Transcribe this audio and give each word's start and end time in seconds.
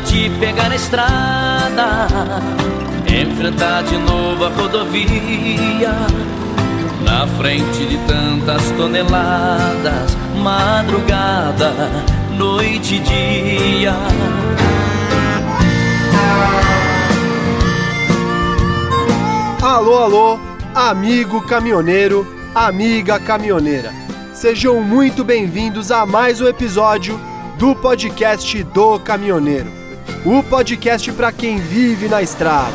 te 0.00 0.30
pegar 0.38 0.68
na 0.68 0.76
estrada, 0.76 2.08
enfrentar 3.06 3.82
de 3.82 3.96
novo 3.96 4.44
a 4.44 4.48
rodovia. 4.48 5.92
Na 7.04 7.26
frente 7.26 7.86
de 7.86 7.96
tantas 8.06 8.70
toneladas, 8.72 10.16
madrugada, 10.36 11.72
noite 12.36 12.96
e 12.96 12.98
dia. 13.00 13.94
Alô, 19.62 19.98
alô, 19.98 20.38
amigo 20.74 21.40
caminhoneiro, 21.42 22.26
amiga 22.54 23.18
caminhoneira. 23.18 23.92
Sejam 24.32 24.80
muito 24.80 25.24
bem-vindos 25.24 25.90
a 25.90 26.06
mais 26.06 26.40
um 26.40 26.46
episódio 26.46 27.18
do 27.58 27.74
podcast 27.74 28.62
do 28.62 29.00
caminhoneiro. 29.00 29.77
O 30.24 30.42
podcast 30.42 31.12
para 31.12 31.30
quem 31.30 31.58
vive 31.58 32.08
na 32.08 32.20
estrada. 32.20 32.74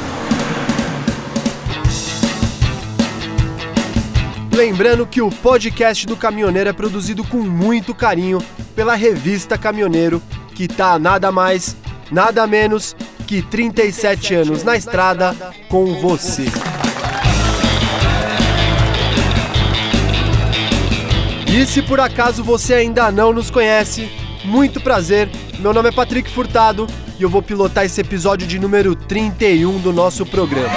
Lembrando 4.52 5.06
que 5.06 5.22
o 5.22 5.30
podcast 5.30 6.08
do 6.08 6.16
caminhoneiro 6.16 6.70
é 6.70 6.74
produzido 6.74 7.24
com 7.24 7.40
muito 7.40 7.94
carinho 7.94 8.40
pela 8.76 8.96
revista 8.96 9.58
Caminhoneiro, 9.58 10.22
que 10.56 10.68
tá 10.68 10.98
nada 10.98 11.32
mais, 11.32 11.76
nada 12.10 12.48
menos 12.48 12.96
que 13.28 13.42
37 13.42 14.36
anos 14.36 14.64
na 14.64 14.78
estrada 14.78 15.36
com 15.70 16.00
você. 16.00 16.46
E 21.48 21.66
se 21.66 21.82
por 21.82 22.00
acaso 22.00 22.44
você 22.44 22.76
ainda 22.76 23.12
não 23.12 23.34
nos 23.34 23.52
conhece, 23.52 24.10
muito 24.46 24.80
prazer. 24.80 25.30
Meu 25.60 25.74
nome 25.74 25.90
é 25.90 25.92
Patrick 25.92 26.30
Furtado 26.30 26.88
e 27.24 27.26
eu 27.26 27.30
vou 27.30 27.42
pilotar 27.42 27.86
esse 27.86 28.02
episódio 28.02 28.46
de 28.46 28.60
número 28.60 28.98
31 28.98 29.80
do 29.80 29.94
nosso 29.94 30.26
programa. 30.26 30.76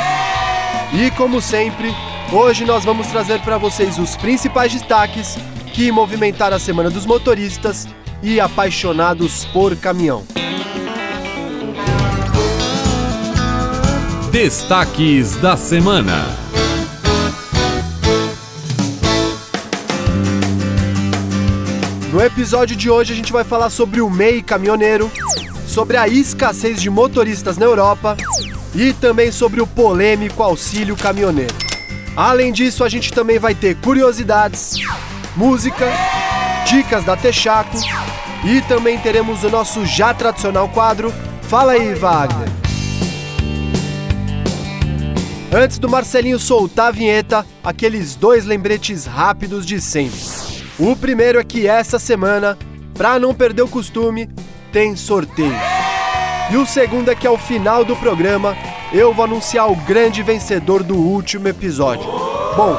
E 0.92 1.10
como 1.10 1.42
sempre, 1.42 1.92
hoje 2.32 2.64
nós 2.64 2.84
vamos 2.84 3.08
trazer 3.08 3.40
para 3.40 3.58
vocês 3.58 3.98
os 3.98 4.14
principais 4.14 4.72
destaques 4.72 5.36
que 5.72 5.90
movimentaram 5.90 6.56
a 6.56 6.60
Semana 6.60 6.88
dos 6.88 7.04
Motoristas 7.04 7.88
e 8.22 8.38
apaixonados 8.38 9.44
por 9.46 9.74
caminhão. 9.74 10.24
Destaques 14.30 15.34
da 15.38 15.56
semana. 15.56 16.26
No 22.12 22.20
episódio 22.22 22.76
de 22.76 22.88
hoje 22.88 23.12
a 23.12 23.16
gente 23.16 23.32
vai 23.32 23.42
falar 23.42 23.68
sobre 23.68 24.00
o 24.00 24.08
MEI 24.08 24.42
caminhoneiro, 24.42 25.10
sobre 25.76 25.98
a 25.98 26.08
escassez 26.08 26.80
de 26.80 26.88
motoristas 26.88 27.58
na 27.58 27.66
Europa 27.66 28.16
e 28.74 28.94
também 28.94 29.30
sobre 29.30 29.60
o 29.60 29.66
polêmico 29.66 30.42
auxílio 30.42 30.96
caminhoneiro. 30.96 31.54
Além 32.16 32.50
disso, 32.50 32.82
a 32.82 32.88
gente 32.88 33.12
também 33.12 33.38
vai 33.38 33.54
ter 33.54 33.76
curiosidades, 33.76 34.78
música, 35.36 35.84
dicas 36.66 37.04
da 37.04 37.14
Texaco 37.14 37.76
e 38.42 38.62
também 38.62 38.98
teremos 38.98 39.44
o 39.44 39.50
nosso 39.50 39.84
já 39.84 40.14
tradicional 40.14 40.66
quadro 40.70 41.12
Fala 41.42 41.72
aí, 41.72 41.92
Wagner. 41.92 42.48
Antes 45.52 45.78
do 45.78 45.90
Marcelinho 45.90 46.38
soltar 46.38 46.86
a 46.86 46.90
vinheta, 46.90 47.46
aqueles 47.62 48.16
dois 48.16 48.46
lembretes 48.46 49.04
rápidos 49.04 49.66
de 49.66 49.78
sempre. 49.78 50.18
O 50.78 50.96
primeiro 50.96 51.38
é 51.38 51.44
que 51.44 51.66
essa 51.66 51.98
semana, 51.98 52.56
para 52.94 53.18
não 53.18 53.34
perder 53.34 53.60
o 53.60 53.68
costume, 53.68 54.30
tem 54.76 54.94
sorteio. 54.94 55.58
E 56.50 56.56
o 56.58 56.66
segundo 56.66 57.10
é 57.10 57.14
que 57.14 57.26
ao 57.26 57.38
final 57.38 57.82
do 57.82 57.96
programa 57.96 58.54
eu 58.92 59.14
vou 59.14 59.24
anunciar 59.24 59.72
o 59.72 59.74
grande 59.74 60.22
vencedor 60.22 60.82
do 60.82 60.94
último 60.96 61.48
episódio. 61.48 62.04
Bom, 62.54 62.76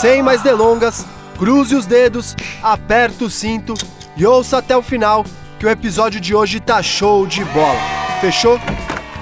sem 0.00 0.22
mais 0.22 0.40
delongas, 0.40 1.04
cruze 1.38 1.74
os 1.74 1.84
dedos, 1.84 2.34
aperta 2.62 3.26
o 3.26 3.30
cinto 3.30 3.74
e 4.16 4.24
ouça 4.24 4.56
até 4.56 4.74
o 4.74 4.80
final 4.80 5.22
que 5.58 5.66
o 5.66 5.68
episódio 5.68 6.18
de 6.18 6.34
hoje 6.34 6.60
tá 6.60 6.82
show 6.82 7.26
de 7.26 7.44
bola. 7.44 7.78
Fechou? 8.22 8.58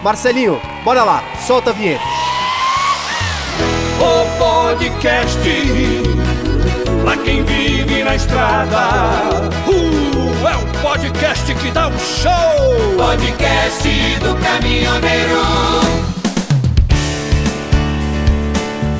Marcelinho, 0.00 0.60
bora 0.84 1.02
lá, 1.02 1.24
solta 1.44 1.70
a 1.70 1.72
vinheta. 1.72 2.04
O 3.98 4.38
podcast 4.38 5.40
pra 7.02 7.16
quem 7.16 7.42
vive 7.42 8.04
na 8.04 8.14
estrada. 8.14 9.50
Uh, 9.66 10.11
é 10.48 10.56
um 10.56 10.82
podcast 10.82 11.54
que 11.54 11.70
dá 11.70 11.88
um 11.88 11.98
show! 11.98 12.96
Podcast 12.96 13.88
do 14.20 14.34
caminhoneiro. 14.42 15.40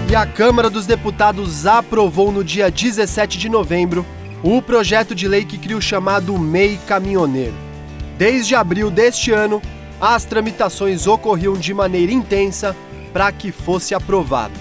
E 0.09 0.15
a 0.15 0.27
Câmara 0.27 0.71
dos 0.71 0.87
Deputados 0.87 1.67
aprovou 1.67 2.31
no 2.31 2.45
dia 2.45 2.71
17 2.71 3.39
de 3.39 3.49
novembro 3.49 4.05
o 4.43 4.61
projeto 4.61 5.15
de 5.15 5.27
lei 5.27 5.45
que 5.45 5.59
cria 5.59 5.77
o 5.77 5.83
chamado 5.83 6.39
MEI 6.39 6.79
Caminhoneiro. 6.87 7.55
Desde 8.19 8.55
abril 8.55 8.91
deste 8.91 9.33
ano, 9.33 9.61
as 10.01 10.25
tramitações 10.25 11.07
ocorriam 11.07 11.55
de 11.55 11.73
maneira 11.73 12.13
intensa 12.13 12.77
para 13.13 13.33
que 13.33 13.51
fosse 13.51 13.95
aprovado. 13.95 14.55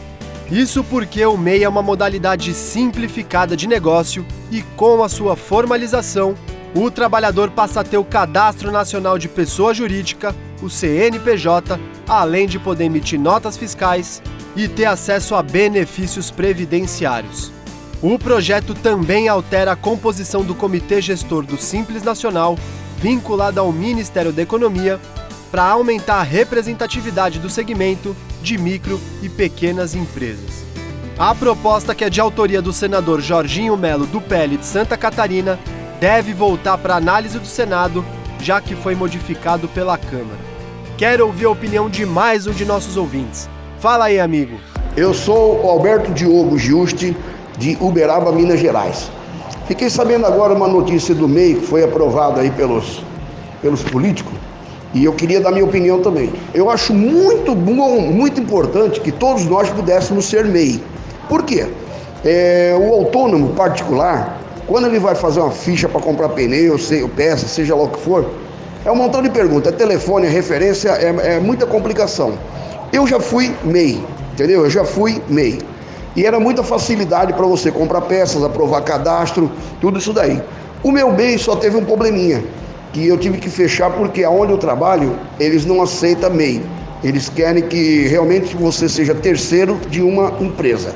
Isso 0.50 0.84
porque 0.84 1.26
o 1.26 1.38
MEI 1.38 1.64
é 1.64 1.70
uma 1.70 1.82
modalidade 1.82 2.54
simplificada 2.54 3.56
de 3.56 3.68
negócio 3.68 4.26
e, 4.52 4.62
com 4.76 5.04
a 5.04 5.10
sua 5.10 5.36
formalização, 5.36 6.36
o 6.74 6.90
trabalhador 6.90 7.52
passa 7.52 7.82
a 7.82 7.84
ter 7.84 7.98
o 7.98 8.04
Cadastro 8.04 8.72
Nacional 8.72 9.18
de 9.18 9.28
Pessoa 9.28 9.74
Jurídica, 9.74 10.36
o 10.62 10.70
CNPJ, 10.70 11.80
além 12.08 12.48
de 12.48 12.58
poder 12.60 12.86
emitir 12.86 13.20
notas 13.20 13.58
fiscais 13.58 14.22
e 14.56 14.68
ter 14.68 14.86
acesso 14.86 15.36
a 15.36 15.44
benefícios 15.44 16.32
previdenciários. 16.32 17.52
O 18.02 18.18
projeto 18.18 18.74
também 18.74 19.28
altera 19.28 19.74
a 19.74 19.76
composição 19.76 20.44
do 20.44 20.56
Comitê 20.56 21.02
Gestor 21.02 21.46
do 21.46 21.58
Simples 21.58 22.04
Nacional, 22.04 22.58
vinculado 22.98 23.60
ao 23.60 23.72
Ministério 23.72 24.32
da 24.32 24.42
Economia, 24.42 25.00
para 25.52 25.64
aumentar 25.66 26.16
a 26.16 26.24
representatividade 26.24 27.38
do 27.38 27.50
segmento 27.50 28.16
de 28.42 28.58
micro 28.58 29.00
e 29.22 29.28
pequenas 29.28 29.94
empresas. 29.94 30.66
A 31.20 31.36
proposta, 31.36 31.94
que 31.94 32.06
é 32.06 32.10
de 32.10 32.22
autoria 32.22 32.62
do 32.62 32.74
senador 32.74 33.22
Jorginho 33.22 33.78
Melo 33.78 34.08
do 34.08 34.22
PL 34.22 34.58
de 34.58 34.66
Santa 34.66 34.98
Catarina, 34.98 35.60
deve 36.02 36.34
voltar 36.34 36.80
para 36.80 36.96
análise 36.96 37.38
do 37.38 37.46
Senado, 37.46 38.04
já 38.40 38.60
que 38.60 38.76
foi 38.76 38.96
modificado 38.96 39.68
pela 39.68 40.00
Câmara. 40.00 40.40
Quero 40.98 41.28
ouvir 41.28 41.46
a 41.46 41.52
opinião 41.52 41.92
de 41.92 42.08
mais 42.08 42.48
um 42.48 42.52
de 42.52 42.66
nossos 42.66 42.98
ouvintes. 42.98 43.48
Fala 43.78 44.06
aí, 44.06 44.20
amigo. 44.20 44.58
Eu 44.98 45.14
sou 45.14 45.64
o 45.64 45.70
Alberto 45.70 46.12
Diogo 46.12 46.58
Juste, 46.58 47.16
de 47.56 47.78
Uberaba, 47.80 48.32
Minas 48.32 48.60
Gerais. 48.60 49.12
Fiquei 49.68 49.92
sabendo 49.92 50.26
agora 50.26 50.56
uma 50.56 50.68
notícia 50.68 51.14
do 51.14 51.28
MEI 51.28 51.54
que 51.54 51.68
foi 51.68 51.84
aprovada 51.84 52.42
aí 52.42 52.50
pelos, 52.50 53.04
pelos 53.62 53.84
políticos 53.84 54.34
e 54.96 55.06
eu 55.06 55.14
queria 55.14 55.40
dar 55.40 55.52
minha 55.52 55.64
opinião 55.64 56.02
também. 56.02 56.34
Eu 56.52 56.72
acho 56.72 56.96
muito 56.96 57.54
bom, 57.54 58.02
muito 58.02 58.42
importante 58.42 59.00
que 59.00 59.12
todos 59.12 59.46
nós 59.46 59.70
pudéssemos 59.70 60.26
ser 60.26 60.46
MEI. 60.46 60.84
Por 61.30 61.44
quê? 61.44 61.68
É, 62.26 62.76
o 62.76 62.92
autônomo 62.92 63.50
particular, 63.50 64.41
quando 64.72 64.88
ele 64.88 65.00
vai 65.00 65.16
fazer 65.16 65.42
uma 65.42 65.52
ficha 65.52 65.90
para 65.90 66.00
comprar 66.00 66.30
pneu, 66.30 66.78
peça, 67.14 67.46
seja 67.46 67.76
lá 67.76 67.84
o 67.84 67.90
que 67.90 68.00
for, 68.00 68.26
é 68.86 68.90
um 68.90 68.96
montão 68.96 69.22
de 69.22 69.30
perguntas. 69.30 69.74
É 69.74 69.76
telefone, 69.76 70.28
é 70.28 70.30
referência, 70.30 70.92
é, 70.92 71.36
é 71.36 71.40
muita 71.42 71.66
complicação. 71.66 72.36
Eu 72.94 73.06
já 73.06 73.20
fui 73.20 73.54
MEI, 73.66 74.02
entendeu? 74.32 74.64
Eu 74.64 74.70
já 74.70 74.86
fui 74.86 75.22
MEI. 75.28 75.60
E 76.16 76.26
era 76.26 76.40
muita 76.40 76.64
facilidade 76.64 77.34
para 77.34 77.46
você 77.46 77.70
comprar 77.70 78.00
peças, 78.04 78.42
aprovar 78.46 78.82
cadastro, 78.84 79.52
tudo 79.82 80.00
isso 80.00 80.14
daí. 80.14 80.42
O 80.82 80.90
meu 80.90 81.12
MEI 81.12 81.38
só 81.38 81.54
teve 81.58 81.76
um 81.76 81.84
probleminha 81.84 82.42
que 82.94 83.06
eu 83.06 83.18
tive 83.18 83.40
que 83.40 83.50
fechar 83.50 83.92
porque 83.92 84.24
aonde 84.24 84.54
eu 84.54 84.58
trabalho, 84.58 85.20
eles 85.38 85.66
não 85.66 85.82
aceitam 85.82 86.30
MEI. 86.30 86.64
Eles 87.04 87.28
querem 87.28 87.64
que 87.64 88.08
realmente 88.08 88.56
você 88.56 88.88
seja 88.88 89.14
terceiro 89.14 89.78
de 89.90 90.02
uma 90.02 90.32
empresa. 90.40 90.96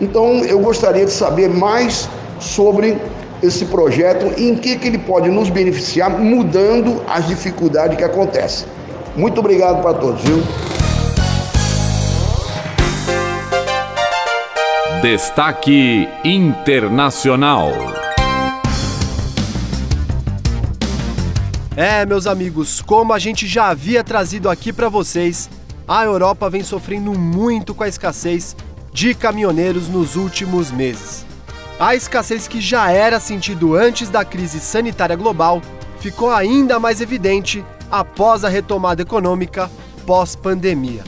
Então, 0.00 0.44
eu 0.44 0.60
gostaria 0.60 1.04
de 1.04 1.10
saber 1.10 1.48
mais 1.48 2.08
sobre 2.40 2.98
esse 3.42 3.66
projeto 3.66 4.32
e 4.36 4.48
em 4.48 4.56
que, 4.56 4.76
que 4.76 4.88
ele 4.88 4.98
pode 4.98 5.28
nos 5.28 5.48
beneficiar, 5.48 6.10
mudando 6.10 7.02
as 7.06 7.26
dificuldades 7.26 7.96
que 7.96 8.04
acontecem. 8.04 8.68
Muito 9.16 9.38
obrigado 9.40 9.82
para 9.82 9.94
todos, 9.94 10.22
viu? 10.22 10.42
Destaque 15.02 16.08
Internacional. 16.24 17.70
É, 21.76 22.04
meus 22.04 22.26
amigos, 22.26 22.82
como 22.82 23.12
a 23.12 23.20
gente 23.20 23.46
já 23.46 23.68
havia 23.68 24.02
trazido 24.02 24.50
aqui 24.50 24.72
para 24.72 24.88
vocês, 24.88 25.48
a 25.86 26.04
Europa 26.04 26.50
vem 26.50 26.64
sofrendo 26.64 27.16
muito 27.16 27.72
com 27.72 27.84
a 27.84 27.88
escassez 27.88 28.56
de 28.92 29.14
caminhoneiros 29.14 29.88
nos 29.88 30.16
últimos 30.16 30.72
meses. 30.72 31.27
A 31.78 31.94
escassez 31.94 32.48
que 32.48 32.60
já 32.60 32.90
era 32.90 33.20
sentido 33.20 33.76
antes 33.76 34.08
da 34.08 34.24
crise 34.24 34.58
sanitária 34.58 35.14
global 35.14 35.62
ficou 36.00 36.32
ainda 36.32 36.80
mais 36.80 37.00
evidente 37.00 37.64
após 37.88 38.44
a 38.44 38.48
retomada 38.48 39.02
econômica 39.02 39.70
pós-pandemia. 40.04 41.04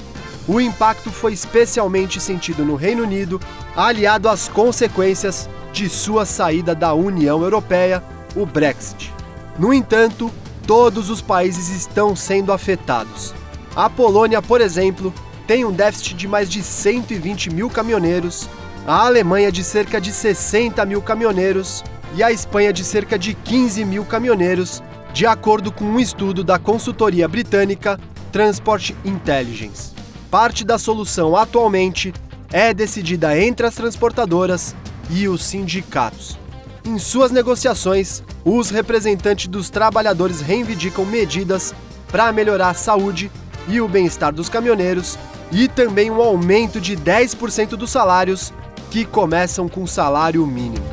O 0.46 0.61
impacto 0.61 1.11
foi 1.11 1.32
especialmente 1.32 2.20
sentido 2.20 2.64
no 2.64 2.76
Reino 2.76 3.02
Unido, 3.02 3.40
aliado 3.75 4.28
às 4.28 4.46
consequências 4.49 5.49
de 5.72 5.88
sua 5.88 6.25
saída 6.25 6.73
da 6.73 6.94
União 6.94 7.43
Europeia, 7.43 8.02
o 8.37 8.46
Brexit. 8.46 9.12
No 9.58 9.75
entanto, 9.75 10.31
todos 10.66 11.11
os 11.11 11.20
países 11.20 11.69
estão 11.69 12.14
sendo 12.14 12.52
afetados. 12.52 13.34
A 13.75 13.90
Polônia, 13.90 14.40
por 14.40 14.61
exemplo, 14.61 15.12
tem 15.49 15.64
um 15.64 15.73
déficit 15.73 16.14
de 16.14 16.28
mais 16.28 16.49
de 16.49 16.62
120 16.62 17.50
mil 17.50 17.69
caminhoneiros, 17.69 18.49
a 18.87 19.06
Alemanha 19.06 19.53
de 19.53 19.62
cerca 19.62 20.00
de 20.00 20.12
60 20.12 20.85
mil 20.87 21.03
caminhoneiros 21.03 21.85
e 22.15 22.23
a 22.23 22.32
Espanha 22.32 22.73
de 22.73 22.85
cerca 22.85 23.19
de 23.19 23.35
15 23.35 23.85
mil 23.85 24.05
caminhoneiros, 24.05 24.82
de 25.12 25.27
acordo 25.27 25.71
com 25.71 25.85
um 25.85 26.00
estudo 26.00 26.43
da 26.43 26.59
consultoria 26.59 27.29
britânica 27.29 28.00
Transport 28.32 28.93
Intelligence. 29.05 29.93
Parte 30.31 30.65
da 30.65 30.79
solução 30.79 31.37
atualmente 31.37 32.12
é 32.53 32.73
decidida 32.73 33.38
entre 33.38 33.67
as 33.67 33.75
transportadoras 33.75 34.75
e 35.11 35.29
os 35.29 35.44
sindicatos. 35.44 36.38
Em 36.85 36.99
suas 36.99 37.31
negociações, 37.31 38.23
os 38.44 38.71
representantes 38.71 39.47
dos 39.47 39.69
trabalhadores 39.69 40.41
reivindicam 40.41 41.05
medidas 41.05 41.75
para 42.11 42.33
melhorar 42.33 42.71
a 42.71 42.75
saúde 42.75 43.31
e 43.69 43.81
o 43.81 43.87
bem-estar 43.87 44.33
dos 44.33 44.49
caminhoneiros 44.49 45.19
e 45.53 45.69
também 45.69 46.11
um 46.11 46.23
aumento 46.23 46.81
de 46.81 46.97
10% 46.97 47.71
dos 47.71 47.91
salários 47.91 48.53
que 48.90 49.04
começam 49.04 49.69
com 49.69 49.87
salário 49.87 50.44
mínimo. 50.44 50.84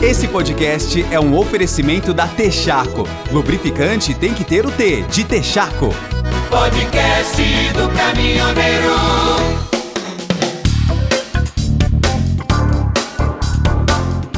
Esse 0.00 0.28
podcast 0.28 1.04
é 1.10 1.18
um 1.18 1.36
oferecimento 1.36 2.14
da 2.14 2.28
Texaco. 2.28 3.08
Lubrificante 3.32 4.14
tem 4.14 4.32
que 4.32 4.44
ter 4.44 4.64
o 4.64 4.70
T 4.70 5.02
de 5.02 5.24
Texaco. 5.24 5.88
Podcast 6.48 7.42
do 7.72 7.88
caminhoneiro. 7.96 8.94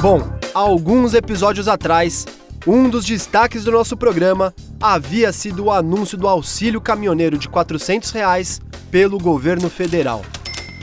Bom, 0.00 0.22
alguns 0.54 1.12
episódios 1.12 1.68
atrás, 1.68 2.24
um 2.66 2.88
dos 2.88 3.04
destaques 3.04 3.64
do 3.64 3.72
nosso 3.72 3.96
programa 3.96 4.54
havia 4.81 5.32
sido 5.32 5.64
o 5.64 5.70
anúncio 5.70 6.17
do 6.19 6.28
auxílio 6.28 6.81
caminhoneiro 6.81 7.38
de 7.38 7.49
400 7.49 8.11
reais 8.11 8.61
pelo 8.90 9.19
governo 9.19 9.70
federal. 9.70 10.23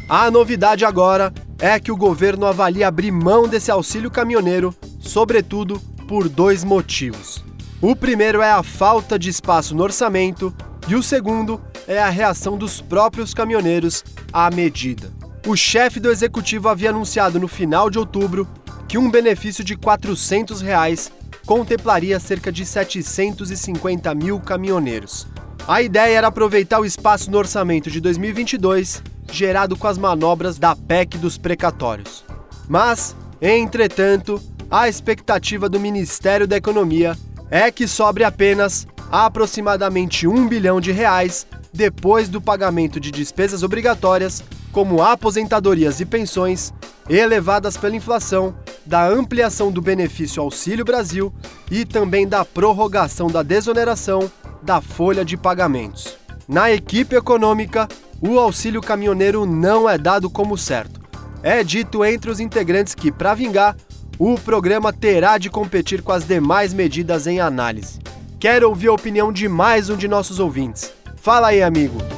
A 0.09 0.29
novidade 0.29 0.83
agora 0.83 1.33
é 1.59 1.79
que 1.79 1.91
o 1.91 1.97
governo 1.97 2.45
avalia 2.45 2.87
abrir 2.87 3.11
mão 3.11 3.47
desse 3.47 3.71
auxílio 3.71 4.11
caminhoneiro, 4.11 4.75
sobretudo 4.99 5.79
por 6.07 6.27
dois 6.27 6.63
motivos. 6.63 7.43
O 7.81 7.95
primeiro 7.95 8.41
é 8.41 8.51
a 8.51 8.63
falta 8.63 9.17
de 9.17 9.29
espaço 9.29 9.75
no 9.75 9.83
orçamento 9.83 10.53
e 10.87 10.95
o 10.95 11.03
segundo 11.03 11.61
é 11.87 12.01
a 12.01 12.09
reação 12.09 12.57
dos 12.57 12.81
próprios 12.81 13.33
caminhoneiros 13.33 14.03
à 14.31 14.49
medida. 14.49 15.11
O 15.45 15.55
chefe 15.55 15.99
do 15.99 16.09
executivo 16.09 16.69
havia 16.69 16.89
anunciado 16.89 17.39
no 17.39 17.47
final 17.47 17.89
de 17.89 17.99
outubro 17.99 18.47
que 18.87 18.97
um 18.97 19.09
benefício 19.09 19.63
de 19.63 19.75
400 19.75 20.61
reais 20.61 21.11
contemplaria 21.45 22.19
cerca 22.19 22.51
de 22.51 22.65
750 22.65 24.13
mil 24.15 24.39
caminhoneiros. 24.39 25.27
A 25.67 25.81
ideia 25.81 26.17
era 26.17 26.27
aproveitar 26.27 26.79
o 26.79 26.85
espaço 26.85 27.31
no 27.31 27.37
orçamento 27.37 27.89
de 27.89 28.01
2022 28.01 29.01
gerado 29.31 29.75
com 29.75 29.87
as 29.87 29.97
manobras 29.97 30.57
da 30.57 30.75
PEC 30.75 31.17
dos 31.17 31.37
precatórios. 31.37 32.23
Mas, 32.67 33.15
entretanto, 33.41 34.41
a 34.69 34.87
expectativa 34.87 35.67
do 35.67 35.79
Ministério 35.79 36.47
da 36.47 36.57
Economia 36.57 37.17
é 37.49 37.71
que 37.71 37.87
sobre 37.87 38.23
apenas 38.23 38.87
aproximadamente 39.11 40.27
um 40.27 40.47
bilhão 40.47 40.79
de 40.79 40.91
reais 40.91 41.45
depois 41.71 42.29
do 42.29 42.41
pagamento 42.41 42.99
de 42.99 43.11
despesas 43.11 43.63
obrigatórias, 43.63 44.43
como 44.73 45.03
aposentadorias 45.03 45.99
e 45.99 46.05
pensões, 46.05 46.73
elevadas 47.07 47.77
pela 47.77 47.95
inflação, 47.95 48.55
da 48.85 49.07
ampliação 49.07 49.71
do 49.71 49.81
benefício 49.81 50.41
Auxílio 50.41 50.83
Brasil 50.83 51.31
e 51.71 51.85
também 51.85 52.27
da 52.27 52.43
prorrogação 52.43 53.27
da 53.27 53.43
desoneração 53.43 54.29
da 54.61 54.81
folha 54.81 55.23
de 55.23 55.37
pagamentos. 55.37 56.17
Na 56.47 56.71
equipe 56.71 57.15
econômica, 57.15 57.87
o 58.19 58.39
auxílio 58.39 58.81
caminhoneiro 58.81 59.45
não 59.45 59.87
é 59.87 59.97
dado 59.97 60.29
como 60.29 60.57
certo. 60.57 60.99
É 61.41 61.63
dito 61.63 62.03
entre 62.03 62.31
os 62.31 62.39
integrantes 62.39 62.95
que, 62.95 63.11
para 63.11 63.35
vingar, 63.35 63.77
o 64.17 64.35
programa 64.35 64.91
terá 64.91 65.37
de 65.37 65.49
competir 65.49 66.01
com 66.01 66.11
as 66.11 66.25
demais 66.25 66.73
medidas 66.73 67.27
em 67.27 67.39
análise. 67.39 67.99
Quero 68.39 68.67
ouvir 68.67 68.87
a 68.87 68.93
opinião 68.93 69.31
de 69.31 69.47
mais 69.47 69.89
um 69.89 69.95
de 69.95 70.07
nossos 70.07 70.39
ouvintes. 70.39 70.91
Fala 71.15 71.49
aí, 71.49 71.61
amigo. 71.61 72.12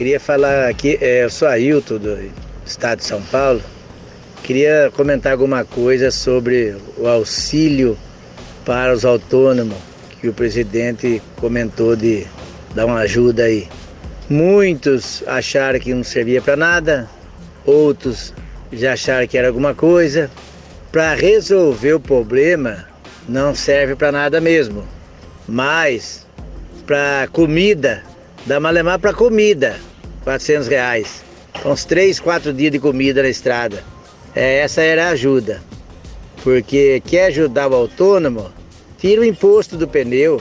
Queria 0.00 0.18
falar 0.18 0.66
aqui, 0.66 0.96
é, 0.98 1.24
eu 1.24 1.28
sou 1.28 1.46
Ailton 1.46 1.98
do 1.98 2.18
estado 2.64 3.00
de 3.00 3.04
São 3.04 3.20
Paulo. 3.20 3.60
Queria 4.42 4.90
comentar 4.96 5.32
alguma 5.32 5.62
coisa 5.62 6.10
sobre 6.10 6.74
o 6.96 7.06
auxílio 7.06 7.98
para 8.64 8.94
os 8.94 9.04
autônomos 9.04 9.76
que 10.18 10.26
o 10.26 10.32
presidente 10.32 11.20
comentou 11.36 11.94
de 11.94 12.26
dar 12.74 12.86
uma 12.86 13.00
ajuda 13.00 13.42
aí. 13.42 13.68
Muitos 14.26 15.22
acharam 15.26 15.78
que 15.78 15.92
não 15.92 16.02
servia 16.02 16.40
para 16.40 16.56
nada, 16.56 17.06
outros 17.66 18.32
já 18.72 18.94
acharam 18.94 19.26
que 19.26 19.36
era 19.36 19.48
alguma 19.48 19.74
coisa. 19.74 20.30
Para 20.90 21.12
resolver 21.12 21.92
o 21.92 22.00
problema, 22.00 22.86
não 23.28 23.54
serve 23.54 23.94
para 23.94 24.10
nada 24.10 24.40
mesmo. 24.40 24.82
Mas 25.46 26.26
para 26.86 27.28
comida, 27.30 28.02
dá 28.46 28.58
malemar 28.58 28.98
para 28.98 29.12
comida, 29.12 29.76
400 30.24 30.68
reais. 30.68 31.22
Uns 31.64 31.84
3, 31.84 32.20
4 32.20 32.52
dias 32.52 32.72
de 32.72 32.78
comida 32.78 33.22
na 33.22 33.28
estrada. 33.28 33.82
É, 34.34 34.58
essa 34.58 34.82
era 34.82 35.08
a 35.08 35.10
ajuda. 35.10 35.60
Porque 36.42 37.02
quer 37.04 37.26
ajudar 37.26 37.68
o 37.68 37.74
autônomo, 37.74 38.50
tira 38.98 39.20
o 39.20 39.24
imposto 39.24 39.76
do 39.76 39.86
pneu. 39.86 40.40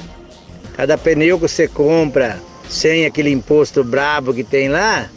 Cada 0.75 0.97
pneu 0.97 1.37
que 1.37 1.47
você 1.47 1.67
compra 1.67 2.39
sem 2.69 3.05
aquele 3.05 3.31
imposto 3.31 3.83
brabo 3.83 4.33
que 4.33 4.43
tem 4.43 4.69
lá, 4.69 5.09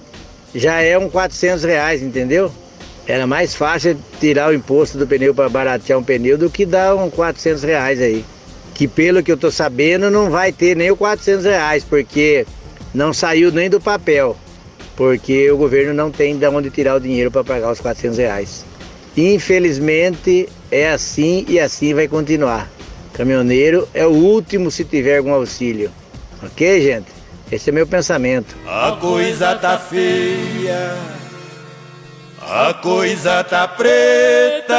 já 0.55 0.81
é 0.81 0.99
um 0.99 1.09
400 1.09 1.65
reais, 1.65 2.03
entendeu? 2.03 2.51
Era 3.07 3.27
mais 3.27 3.55
fácil 3.55 3.97
tirar 4.21 4.51
o 4.51 4.55
imposto 4.55 4.97
do 4.97 5.07
pneu 5.07 5.35
para 5.35 5.49
baratear 5.49 5.99
um 5.99 6.05
pneu 6.05 6.39
do 6.39 6.49
que 6.49 6.65
dar 6.65 6.95
um 6.95 7.11
400 7.11 7.63
reais 7.63 8.01
aí. 8.01 8.25
Que 8.75 8.89
pelo 8.89 9.23
que 9.23 9.31
eu 9.31 9.37
tô 9.37 9.51
sabendo 9.51 10.11
não 10.11 10.31
vai 10.31 10.51
ter 10.51 10.77
nem 10.77 10.91
o 10.91 10.97
400 10.97 11.45
reais, 11.45 11.85
porque 11.85 12.47
não 12.95 13.13
saiu 13.13 13.53
nem 13.53 13.69
do 13.69 13.81
papel. 13.81 14.37
Porque 14.97 15.51
o 15.51 15.57
governo 15.57 15.95
não 15.95 16.11
tem 16.11 16.37
de 16.37 16.47
onde 16.47 16.71
tirar 16.71 16.97
o 16.97 17.01
dinheiro 17.01 17.31
para 17.31 17.45
pagar 17.45 17.73
os 17.73 17.81
400 17.81 18.19
reais. 18.19 18.65
Infelizmente 19.17 20.49
é 20.71 20.91
assim 20.91 21.45
e 21.49 21.59
assim 21.59 21.95
vai 21.95 22.09
continuar. 22.09 22.71
Caminhoneiro 23.13 23.87
é 23.93 24.07
o 24.07 24.11
último 24.11 24.71
se 24.71 24.85
tiver 24.85 25.19
algum 25.19 25.35
auxílio. 25.35 25.91
Ok, 26.43 26.83
gente? 26.83 27.07
Esse 27.51 27.69
é 27.69 27.73
meu 27.73 27.87
pensamento. 27.87 28.57
A 28.67 28.97
coisa 28.99 29.55
tá 29.57 29.79
feia, 29.79 30.97
a 32.41 32.73
coisa 32.73 33.45
tá 33.45 33.69
preta. 33.69 34.73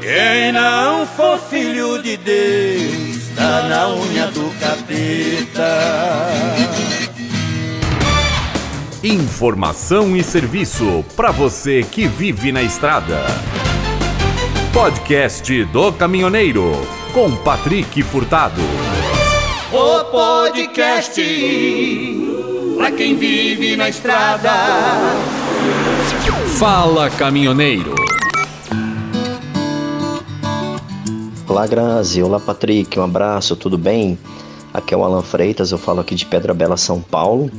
Quem 0.00 0.52
não 0.52 1.04
for 1.06 1.38
filho 1.38 2.00
de 2.00 2.16
Deus, 2.16 3.28
tá 3.34 3.62
na 3.68 3.92
unha 3.92 4.28
do 4.28 4.48
capeta. 4.60 5.66
Informação 9.02 10.14
e 10.14 10.22
serviço 10.22 11.02
para 11.16 11.30
você 11.30 11.82
que 11.82 12.06
vive 12.06 12.52
na 12.52 12.62
estrada. 12.62 13.16
Podcast 14.74 15.64
do 15.64 15.90
Caminhoneiro 15.90 16.72
com 17.14 17.34
Patrick 17.36 18.02
Furtado. 18.02 18.60
O 19.72 20.04
podcast 20.04 21.18
pra 22.76 22.90
quem 22.92 23.16
vive 23.16 23.74
na 23.74 23.88
estrada. 23.88 24.52
Fala 26.58 27.08
Caminhoneiro. 27.08 27.94
Olá 31.48 31.66
Grazi, 31.66 32.22
olá 32.22 32.38
Patrick, 32.38 33.00
um 33.00 33.04
abraço, 33.04 33.56
tudo 33.56 33.78
bem? 33.78 34.18
Aqui 34.74 34.92
é 34.92 34.96
o 34.96 35.02
Alan 35.02 35.22
Freitas, 35.22 35.72
eu 35.72 35.78
falo 35.78 36.00
aqui 36.00 36.14
de 36.14 36.26
Pedra 36.26 36.52
Bela, 36.52 36.76
São 36.76 37.00
Paulo. 37.00 37.50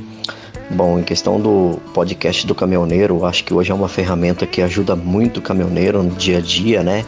Bom, 0.74 0.98
em 0.98 1.02
questão 1.02 1.38
do 1.38 1.78
podcast 1.92 2.46
do 2.46 2.54
caminhoneiro, 2.54 3.26
acho 3.26 3.44
que 3.44 3.52
hoje 3.52 3.70
é 3.70 3.74
uma 3.74 3.88
ferramenta 3.88 4.46
que 4.46 4.62
ajuda 4.62 4.96
muito 4.96 5.36
o 5.36 5.42
caminhoneiro 5.42 6.02
no 6.02 6.10
dia 6.10 6.38
a 6.38 6.40
dia, 6.40 6.82
né? 6.82 7.04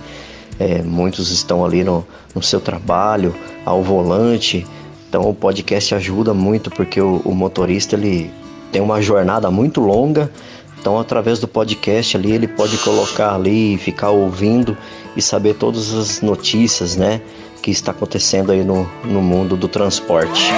É, 0.59 0.83
muitos 0.83 1.31
estão 1.31 1.65
ali 1.65 1.83
no, 1.83 2.07
no 2.35 2.43
seu 2.43 2.61
trabalho, 2.61 3.35
ao 3.65 3.83
volante, 3.83 4.67
então 5.09 5.29
o 5.29 5.35
podcast 5.35 5.95
ajuda 5.95 6.35
muito 6.35 6.71
porque 6.71 7.01
o, 7.01 7.23
o 7.25 7.35
motorista 7.35 7.97
ele 7.97 8.31
tem 8.71 8.83
uma 8.83 9.01
jornada 9.01 9.51
muito 9.51 9.81
longa 9.81 10.31
Então, 10.79 10.99
através 11.01 11.39
do 11.39 11.49
podcast 11.49 12.17
ali, 12.17 12.33
ele 12.33 12.47
pode 12.47 12.77
colocar 12.77 13.35
ali, 13.35 13.79
ficar 13.79 14.11
ouvindo 14.11 14.77
e 15.17 15.23
saber 15.23 15.55
todas 15.55 15.95
as 15.95 16.21
notícias, 16.21 16.97
né, 16.97 17.23
que 17.63 17.71
está 17.71 17.93
acontecendo 17.93 18.53
aí 18.53 18.63
no, 18.63 18.87
no 19.03 19.23
mundo 19.23 19.57
do 19.57 19.69
transporte. 19.69 20.53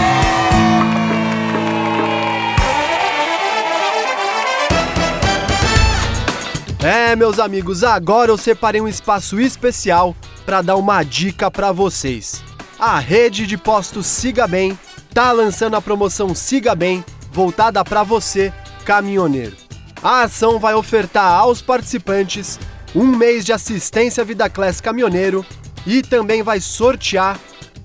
É, 6.86 7.16
meus 7.16 7.40
amigos, 7.40 7.82
agora 7.82 8.30
eu 8.30 8.38
separei 8.38 8.80
um 8.80 8.86
espaço 8.86 9.40
especial 9.40 10.14
para 10.44 10.62
dar 10.62 10.76
uma 10.76 11.02
dica 11.02 11.50
para 11.50 11.72
vocês. 11.72 12.44
A 12.78 13.00
rede 13.00 13.44
de 13.44 13.58
postos 13.58 14.06
Siga 14.06 14.46
Bem 14.46 14.78
tá 15.12 15.32
lançando 15.32 15.74
a 15.74 15.82
promoção 15.82 16.32
Siga 16.32 16.76
Bem, 16.76 17.04
voltada 17.32 17.84
para 17.84 18.04
você, 18.04 18.52
caminhoneiro. 18.84 19.56
A 20.00 20.22
ação 20.22 20.60
vai 20.60 20.74
ofertar 20.74 21.32
aos 21.32 21.60
participantes 21.60 22.56
um 22.94 23.04
mês 23.04 23.44
de 23.44 23.52
assistência 23.52 24.24
Vida 24.24 24.48
Class 24.48 24.80
Caminhoneiro 24.80 25.44
e 25.84 26.02
também 26.02 26.40
vai 26.44 26.60
sortear, 26.60 27.36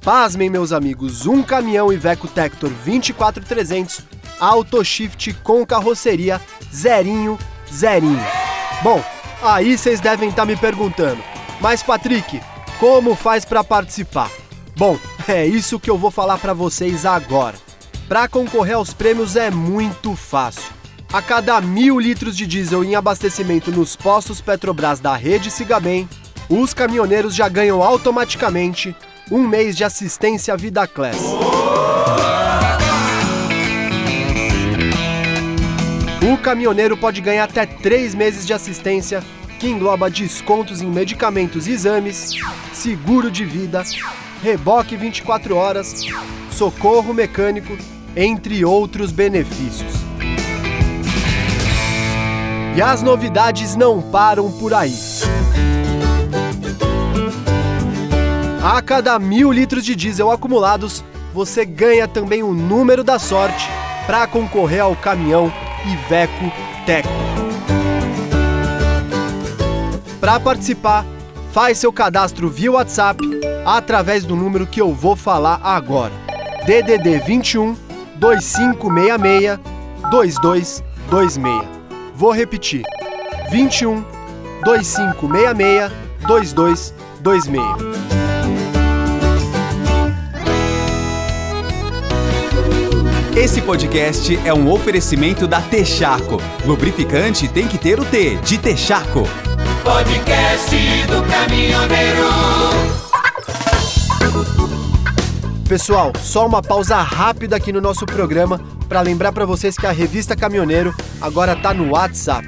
pasmem 0.04 0.48
meus 0.48 0.72
amigos, 0.72 1.26
um 1.26 1.42
caminhão 1.42 1.92
Iveco 1.92 2.28
Tector 2.28 2.70
24300 2.86 4.02
Autoshift 4.40 5.34
com 5.42 5.66
carroceria 5.66 6.40
zerinho, 6.72 7.40
zerinho. 7.74 8.41
Bom, 8.84 9.04
aí 9.44 9.78
vocês 9.78 10.00
devem 10.00 10.30
estar 10.30 10.42
tá 10.42 10.46
me 10.46 10.56
perguntando, 10.56 11.22
mas 11.60 11.84
Patrick, 11.84 12.42
como 12.80 13.16
faz 13.16 13.46
para 13.46 13.64
participar? 13.64 14.32
Bom, 14.76 14.98
é 15.28 15.46
isso 15.46 15.80
que 15.80 15.90
eu 15.90 16.00
vou 16.00 16.10
falar 16.10 16.40
para 16.40 16.54
vocês 16.54 17.06
agora. 17.06 17.56
Para 18.08 18.28
concorrer 18.28 18.76
aos 18.76 18.92
prêmios 18.92 19.36
é 19.36 19.52
muito 19.52 20.16
fácil. 20.16 20.74
A 21.14 21.22
cada 21.22 21.62
mil 21.62 22.00
litros 22.00 22.36
de 22.36 22.48
diesel 22.48 22.84
em 22.84 22.96
abastecimento 22.96 23.72
nos 23.72 23.96
postos 23.96 24.42
Petrobras 24.42 25.00
da 25.00 25.16
rede 25.16 25.52
Siga 25.52 25.80
Bem, 25.80 26.10
os 26.50 26.74
caminhoneiros 26.74 27.36
já 27.36 27.48
ganham 27.48 27.84
automaticamente 27.84 28.96
um 29.30 29.48
mês 29.48 29.78
de 29.78 29.84
assistência 29.84 30.58
Vida 30.58 30.88
Class. 30.88 31.18
O 36.32 36.38
caminhoneiro 36.38 36.96
pode 36.96 37.20
ganhar 37.20 37.44
até 37.44 37.66
três 37.66 38.16
meses 38.16 38.48
de 38.48 38.54
assistência, 38.54 39.22
que 39.60 39.68
engloba 39.68 40.10
descontos 40.10 40.82
em 40.82 40.88
medicamentos 40.88 41.68
e 41.68 41.72
exames, 41.74 42.38
seguro 42.72 43.30
de 43.30 43.44
vida, 43.44 43.84
reboque 44.42 44.96
24 44.96 45.54
horas, 45.58 46.06
socorro 46.50 47.14
mecânico, 47.14 47.78
entre 48.16 48.64
outros 48.64 49.12
benefícios. 49.12 49.92
E 52.78 52.82
as 52.82 53.04
novidades 53.04 53.76
não 53.76 54.02
param 54.02 54.50
por 54.54 54.74
aí. 54.74 54.96
A 58.64 58.82
cada 58.82 59.20
mil 59.20 59.52
litros 59.52 59.84
de 59.84 59.98
diesel 59.98 60.32
acumulados, 60.32 61.04
você 61.34 61.66
ganha 61.66 62.08
também 62.08 62.42
o 62.42 62.54
número 62.54 63.04
da 63.04 63.20
sorte 63.20 63.68
para 64.08 64.26
concorrer 64.28 64.80
ao 64.80 64.96
caminhão 64.96 65.52
Iveco 65.86 66.52
Tecno. 66.86 67.12
Para 70.20 70.40
participar, 70.40 71.06
faz 71.52 71.80
seu 71.80 71.92
cadastro 71.92 72.50
via 72.50 72.72
WhatsApp 72.72 73.20
através 73.66 74.24
do 74.24 74.36
número 74.36 74.68
que 74.68 74.80
eu 74.80 74.94
vou 74.94 75.16
falar 75.16 75.60
agora. 75.64 76.14
DDD 76.66 77.20
21 77.26 77.76
2566 78.18 79.60
2226. 80.12 81.64
Vou 82.14 82.32
repetir. 82.32 82.84
21 83.50 84.06
2566 84.64 85.92
2226. 86.28 88.21
Esse 93.42 93.60
podcast 93.60 94.38
é 94.46 94.54
um 94.54 94.72
oferecimento 94.72 95.48
da 95.48 95.60
Texaco. 95.60 96.38
Lubrificante 96.64 97.48
tem 97.48 97.68
que 97.68 97.76
ter 97.76 98.00
o 98.00 98.06
T 98.06 98.36
de 98.36 98.60
Texaco. 98.60 99.24
Podcast 99.84 100.76
do 101.08 101.24
caminhoneiro. 101.28 102.22
Pessoal, 105.68 106.14
só 106.22 106.46
uma 106.46 106.62
pausa 106.62 106.98
rápida 106.98 107.56
aqui 107.56 107.74
no 107.74 107.82
nosso 107.82 108.06
programa 108.06 108.62
para 108.88 109.02
lembrar 109.02 109.32
para 109.32 109.44
vocês 109.44 109.76
que 109.76 109.88
a 109.88 109.92
revista 109.92 110.36
Caminhoneiro 110.36 110.94
agora 111.20 111.56
tá 111.56 111.74
no 111.74 111.94
WhatsApp. 111.94 112.48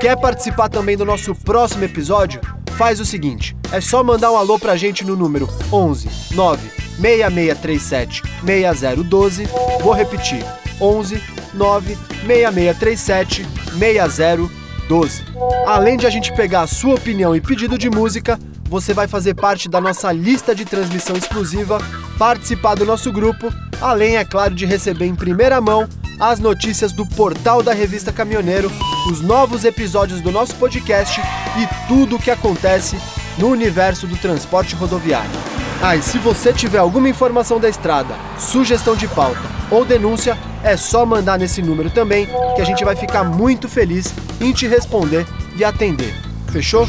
Quer 0.00 0.20
participar 0.20 0.68
também 0.68 0.96
do 0.96 1.04
nosso 1.04 1.36
próximo 1.36 1.84
episódio? 1.84 2.40
Faz 2.76 2.98
o 2.98 3.04
seguinte, 3.04 3.56
é 3.70 3.80
só 3.80 4.02
mandar 4.02 4.32
um 4.32 4.36
alô 4.36 4.58
pra 4.58 4.74
gente 4.74 5.04
no 5.04 5.14
número 5.14 5.48
11 5.70 6.34
9 6.34 6.75
6637 7.00 8.22
6012. 8.44 9.48
Vou 9.80 9.92
repetir: 9.92 10.44
11 10.80 11.22
9 11.54 11.96
6637 12.26 13.46
6012. 13.78 15.22
Além 15.66 15.96
de 15.96 16.06
a 16.06 16.10
gente 16.10 16.32
pegar 16.34 16.62
a 16.62 16.66
sua 16.66 16.94
opinião 16.94 17.34
e 17.34 17.40
pedido 17.40 17.76
de 17.76 17.90
música, 17.90 18.38
você 18.68 18.92
vai 18.92 19.06
fazer 19.06 19.34
parte 19.34 19.68
da 19.68 19.80
nossa 19.80 20.10
lista 20.12 20.54
de 20.54 20.64
transmissão 20.64 21.16
exclusiva, 21.16 21.78
participar 22.18 22.74
do 22.74 22.84
nosso 22.84 23.12
grupo, 23.12 23.52
além, 23.80 24.16
é 24.16 24.24
claro, 24.24 24.54
de 24.54 24.66
receber 24.66 25.06
em 25.06 25.14
primeira 25.14 25.60
mão 25.60 25.88
as 26.18 26.40
notícias 26.40 26.92
do 26.92 27.06
portal 27.06 27.62
da 27.62 27.72
revista 27.72 28.12
Caminhoneiro, 28.12 28.70
os 29.10 29.20
novos 29.20 29.64
episódios 29.64 30.20
do 30.20 30.32
nosso 30.32 30.54
podcast 30.56 31.20
e 31.20 31.88
tudo 31.88 32.16
o 32.16 32.18
que 32.18 32.30
acontece 32.30 32.96
no 33.38 33.48
universo 33.48 34.06
do 34.06 34.16
transporte 34.16 34.74
rodoviário. 34.74 35.55
Ah, 35.82 35.94
e 35.94 36.02
se 36.02 36.18
você 36.18 36.52
tiver 36.52 36.78
alguma 36.78 37.08
informação 37.08 37.60
da 37.60 37.68
estrada, 37.68 38.14
sugestão 38.38 38.96
de 38.96 39.06
pauta 39.06 39.40
ou 39.70 39.84
denúncia, 39.84 40.36
é 40.62 40.76
só 40.76 41.04
mandar 41.04 41.38
nesse 41.38 41.62
número 41.62 41.90
também, 41.90 42.26
que 42.54 42.62
a 42.62 42.64
gente 42.64 42.84
vai 42.84 42.96
ficar 42.96 43.24
muito 43.24 43.68
feliz 43.68 44.12
em 44.40 44.52
te 44.52 44.66
responder 44.66 45.26
e 45.56 45.64
atender. 45.64 46.14
Fechou? 46.48 46.86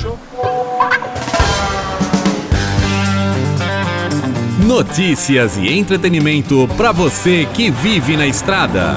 Notícias 4.65 5.57
e 5.57 5.71
entretenimento 5.71 6.67
para 6.75 6.91
você 6.91 7.47
que 7.53 7.69
vive 7.69 8.17
na 8.17 8.27
estrada. 8.27 8.95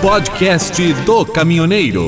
Podcast 0.00 0.92
do 1.04 1.26
Caminhoneiro. 1.26 2.06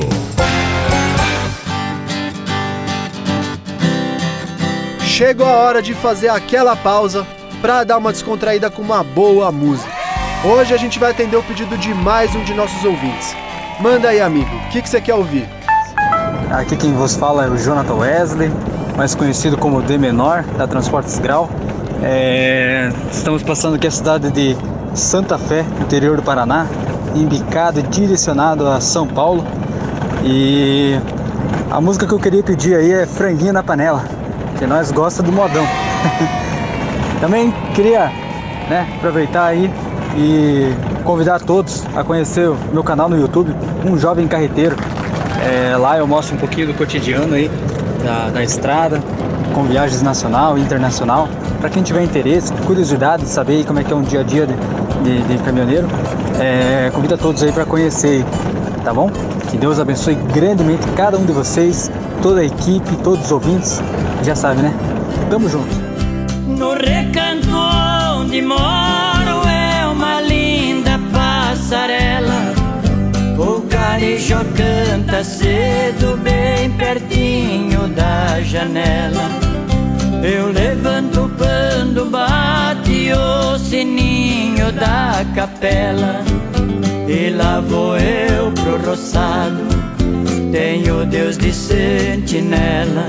Chegou 5.13 5.45
a 5.45 5.57
hora 5.57 5.79
de 5.79 5.93
fazer 5.93 6.29
aquela 6.29 6.75
pausa 6.75 7.23
para 7.61 7.83
dar 7.83 7.99
uma 7.99 8.11
descontraída 8.11 8.71
com 8.71 8.81
uma 8.81 9.03
boa 9.03 9.51
música. 9.51 9.91
Hoje 10.43 10.73
a 10.73 10.77
gente 10.77 10.97
vai 10.97 11.11
atender 11.11 11.37
o 11.37 11.43
pedido 11.43 11.77
de 11.77 11.93
mais 11.93 12.33
um 12.33 12.43
de 12.43 12.51
nossos 12.51 12.83
ouvintes. 12.83 13.35
Manda 13.79 14.09
aí, 14.09 14.19
amigo, 14.19 14.49
o 14.49 14.69
que, 14.71 14.81
que 14.81 14.89
você 14.89 14.99
quer 14.99 15.13
ouvir? 15.13 15.47
Aqui 16.49 16.75
quem 16.75 16.93
vos 16.93 17.15
fala 17.15 17.45
é 17.45 17.47
o 17.47 17.55
Jonathan 17.55 17.93
Wesley, 17.93 18.51
mais 18.97 19.13
conhecido 19.13 19.55
como 19.55 19.83
D 19.83 19.99
Menor, 19.99 20.41
da 20.57 20.65
Transportes 20.65 21.19
Grau. 21.19 21.47
É, 22.01 22.91
estamos 23.11 23.43
passando 23.43 23.75
aqui 23.75 23.85
a 23.85 23.91
cidade 23.91 24.31
de 24.31 24.57
Santa 24.95 25.37
Fé, 25.37 25.63
interior 25.79 26.17
do 26.17 26.23
Paraná, 26.23 26.65
embicado 27.13 27.79
e 27.79 27.83
direcionado 27.83 28.67
a 28.67 28.81
São 28.81 29.05
Paulo. 29.05 29.45
E 30.23 30.99
a 31.69 31.79
música 31.79 32.07
que 32.07 32.13
eu 32.13 32.19
queria 32.19 32.41
pedir 32.41 32.75
aí 32.75 32.91
é 32.91 33.05
Franguinho 33.05 33.53
na 33.53 33.61
Panela, 33.61 34.03
que 34.63 34.67
nós 34.67 34.93
gosta 34.93 35.21
do 35.21 35.29
modão. 35.29 35.65
Também 37.19 37.53
queria 37.75 38.09
né, 38.69 38.87
aproveitar 38.95 39.47
aí 39.47 39.69
e 40.15 40.73
convidar 41.03 41.41
todos 41.41 41.85
a 41.93 42.01
conhecer 42.01 42.47
o 42.47 42.57
meu 42.71 42.81
canal 42.81 43.09
no 43.09 43.19
YouTube, 43.19 43.53
Um 43.85 43.97
Jovem 43.97 44.25
Carreteiro. 44.25 44.77
É, 45.41 45.75
lá 45.75 45.97
eu 45.97 46.07
mostro 46.07 46.37
um 46.37 46.39
pouquinho 46.39 46.67
do 46.67 46.73
cotidiano 46.75 47.35
aí 47.35 47.51
da, 48.05 48.29
da 48.29 48.41
estrada, 48.41 49.01
com 49.53 49.63
viagens 49.63 50.01
nacional 50.01 50.57
e 50.57 50.61
internacional. 50.61 51.27
Para 51.59 51.69
quem 51.69 51.83
tiver 51.83 52.01
interesse, 52.01 52.53
curiosidade 52.65 53.23
de 53.23 53.29
saber 53.29 53.65
como 53.65 53.79
é 53.79 53.83
que 53.83 53.91
é 53.91 53.95
um 53.95 54.01
dia 54.01 54.21
a 54.21 54.23
dia 54.23 54.47
de, 54.47 54.53
de, 55.03 55.23
de 55.23 55.43
caminhoneiro, 55.43 55.89
é, 56.39 56.89
convido 56.93 57.15
a 57.15 57.17
todos 57.17 57.43
aí 57.43 57.51
para 57.51 57.65
conhecer, 57.65 58.23
tá 58.81 58.93
bom? 58.93 59.11
Que 59.51 59.57
Deus 59.57 59.77
abençoe 59.77 60.15
grandemente 60.33 60.87
cada 60.95 61.17
um 61.17 61.25
de 61.25 61.33
vocês, 61.33 61.91
toda 62.23 62.41
a 62.41 62.45
equipe, 62.45 62.95
todos 63.03 63.25
os 63.25 63.31
ouvintes. 63.31 63.81
Já 64.23 64.35
sabe, 64.35 64.63
né? 64.63 64.73
Tamo 65.29 65.47
junto. 65.47 65.75
No 66.47 66.73
recanto 66.73 67.49
onde 68.19 68.41
moro 68.41 69.47
é 69.47 69.85
uma 69.85 70.21
linda 70.21 70.99
passarela 71.11 72.53
o 73.37 73.61
carijó 73.61 74.39
canta 74.55 75.23
cedo, 75.23 76.17
bem 76.17 76.71
pertinho 76.71 77.87
da 77.89 78.41
janela. 78.41 79.29
Eu 80.23 80.49
levanto 80.51 81.25
o 81.25 81.29
pano, 81.29 82.05
bate 82.05 83.11
o 83.11 83.59
sininho 83.59 84.71
da 84.71 85.25
capela. 85.35 86.21
E 87.07 87.31
lá 87.31 87.59
vou 87.59 87.97
eu 87.97 88.51
pro 88.51 88.89
roçado 88.89 89.92
Tenho 90.53 91.03
Deus 91.07 91.35
de 91.35 91.51
sentinela. 91.51 93.07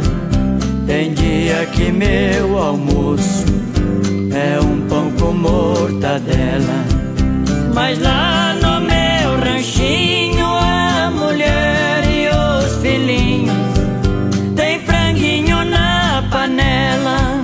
Tem 0.87 1.13
dia 1.13 1.67
que 1.67 1.93
meu 1.93 2.57
almoço 2.57 3.45
É 4.33 4.59
um 4.65 4.81
pão 4.89 5.13
com 5.21 5.35
mortadela. 5.35 6.87
Mas 7.75 8.01
lá 8.01 8.55
no 8.55 8.81
meu 8.81 9.39
ranchinho 9.45 10.47
A 10.47 11.11
mulher 11.11 12.03
e 12.11 12.29
os 12.31 12.81
filhinhos 12.81 13.53
Tem 14.57 14.81
franguinho 14.81 15.67
na 15.67 16.25
panela. 16.31 17.43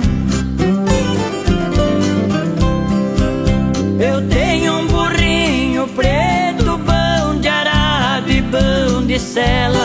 Eu 3.99 4.27
tenho 4.29 4.79
um 4.79 4.87
burrinho 4.87 5.87
preto, 5.89 6.79
pão 6.87 7.39
de 7.39 7.47
arado 7.47 8.31
e 8.31 8.41
pão 8.41 9.05
de 9.05 9.19
sela. 9.19 9.80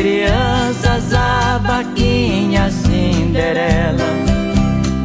Crianças, 0.00 1.12
a 1.12 1.58
vaquinha 1.58 2.70
Cinderela. 2.70 4.08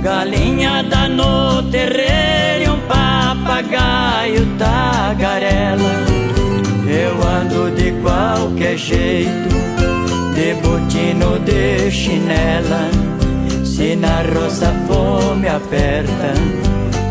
Galinha 0.02 0.84
dá 0.84 1.10
no 1.10 1.62
terreiro 1.64 2.64
e 2.64 2.70
um 2.70 2.80
papagaio 2.88 4.48
tagarela. 4.58 5.92
Eu 6.88 7.22
ando 7.28 7.76
de 7.76 7.92
qualquer 8.02 8.78
jeito, 8.78 9.50
de 10.34 10.54
botino 10.62 11.40
de 11.40 11.92
chinela. 11.92 12.90
Se 13.66 13.98
na 13.98 14.22
roça 14.34 14.74
fome 14.88 15.50
aperta, 15.50 16.34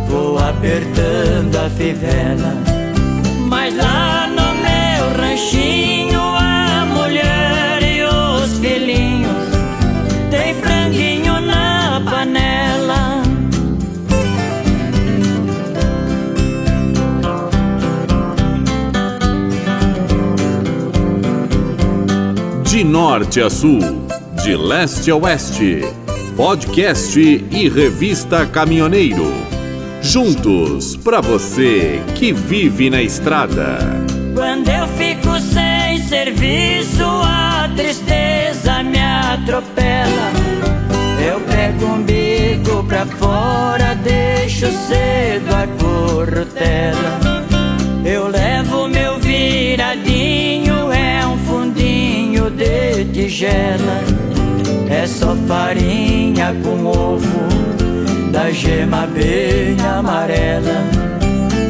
vou 0.09 0.39
apertando 0.39 1.55
a 1.55 1.69
fivela. 1.69 2.55
Mas 3.47 3.77
lá 3.77 4.27
no 4.27 4.55
meu 4.55 5.21
ranchinho, 5.21 5.94
De 22.75 22.83
norte 22.83 23.41
a 23.41 23.49
sul, 23.49 23.79
de 24.43 24.57
leste 24.57 25.09
a 25.09 25.15
oeste. 25.15 25.83
Podcast 26.37 27.17
e 27.21 27.69
revista 27.69 28.45
Caminhoneiro. 28.47 29.33
Juntos 30.03 30.97
para 30.97 31.21
você 31.21 32.03
que 32.17 32.33
vive 32.33 32.91
na 32.91 33.01
estrada. 33.01 33.79
Quando 34.35 34.69
eu 34.69 34.89
fico 34.89 35.39
sem 35.39 36.03
serviço, 36.03 37.05
a 37.05 37.71
tristeza 37.77 38.83
me 38.83 38.99
atropela. 38.99 40.33
Eu 41.25 41.39
pego 41.43 41.87
um 41.87 42.03
bico 42.03 42.83
pra 42.89 43.07
fora, 43.07 43.95
deixo 44.03 44.67
cedo 44.89 45.55
a 45.55 45.69
corrutela. 45.81 47.45
Eu 48.05 48.27
levo 48.27 48.89
meu 48.89 49.21
viradinho, 49.21 50.54
É 54.91 55.07
só 55.07 55.37
farinha 55.47 56.53
com 56.65 56.85
ovo, 56.85 58.31
da 58.33 58.51
gema 58.51 59.07
bem 59.07 59.77
amarela. 59.81 60.83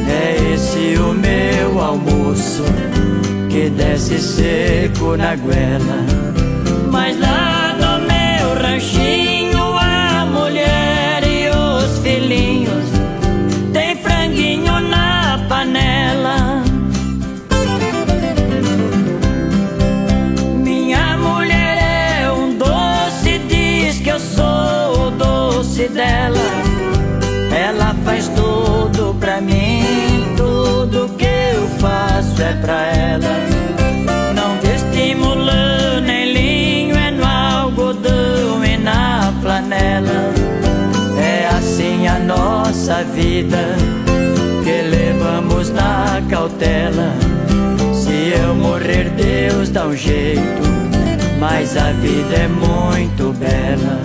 É 0.09 0.53
esse 0.55 0.97
o 0.99 1.13
meu 1.13 1.79
almoço, 1.79 2.63
que 3.47 3.69
desce 3.69 4.17
seco 4.17 5.15
na 5.15 5.35
goela. 5.35 6.03
Mas 6.91 7.19
lá 7.19 7.75
no 7.77 7.99
meu 8.07 8.59
ranchinho, 8.59 9.77
a 9.77 10.25
mulher 10.25 11.21
e 11.27 11.49
os 11.49 11.99
filhinhos 11.99 12.44
nossa 42.85 43.03
vida 43.03 43.75
que 44.63 44.81
levamos 44.83 45.71
na 45.71 46.21
cautela. 46.29 47.15
Se 47.91 48.31
eu 48.39 48.53
morrer, 48.53 49.09
Deus 49.09 49.69
dá 49.69 49.87
um 49.87 49.95
jeito, 49.95 50.61
mas 51.39 51.75
a 51.77 51.91
vida 51.93 52.35
é 52.35 52.47
muito 52.47 53.33
bela. 53.39 53.99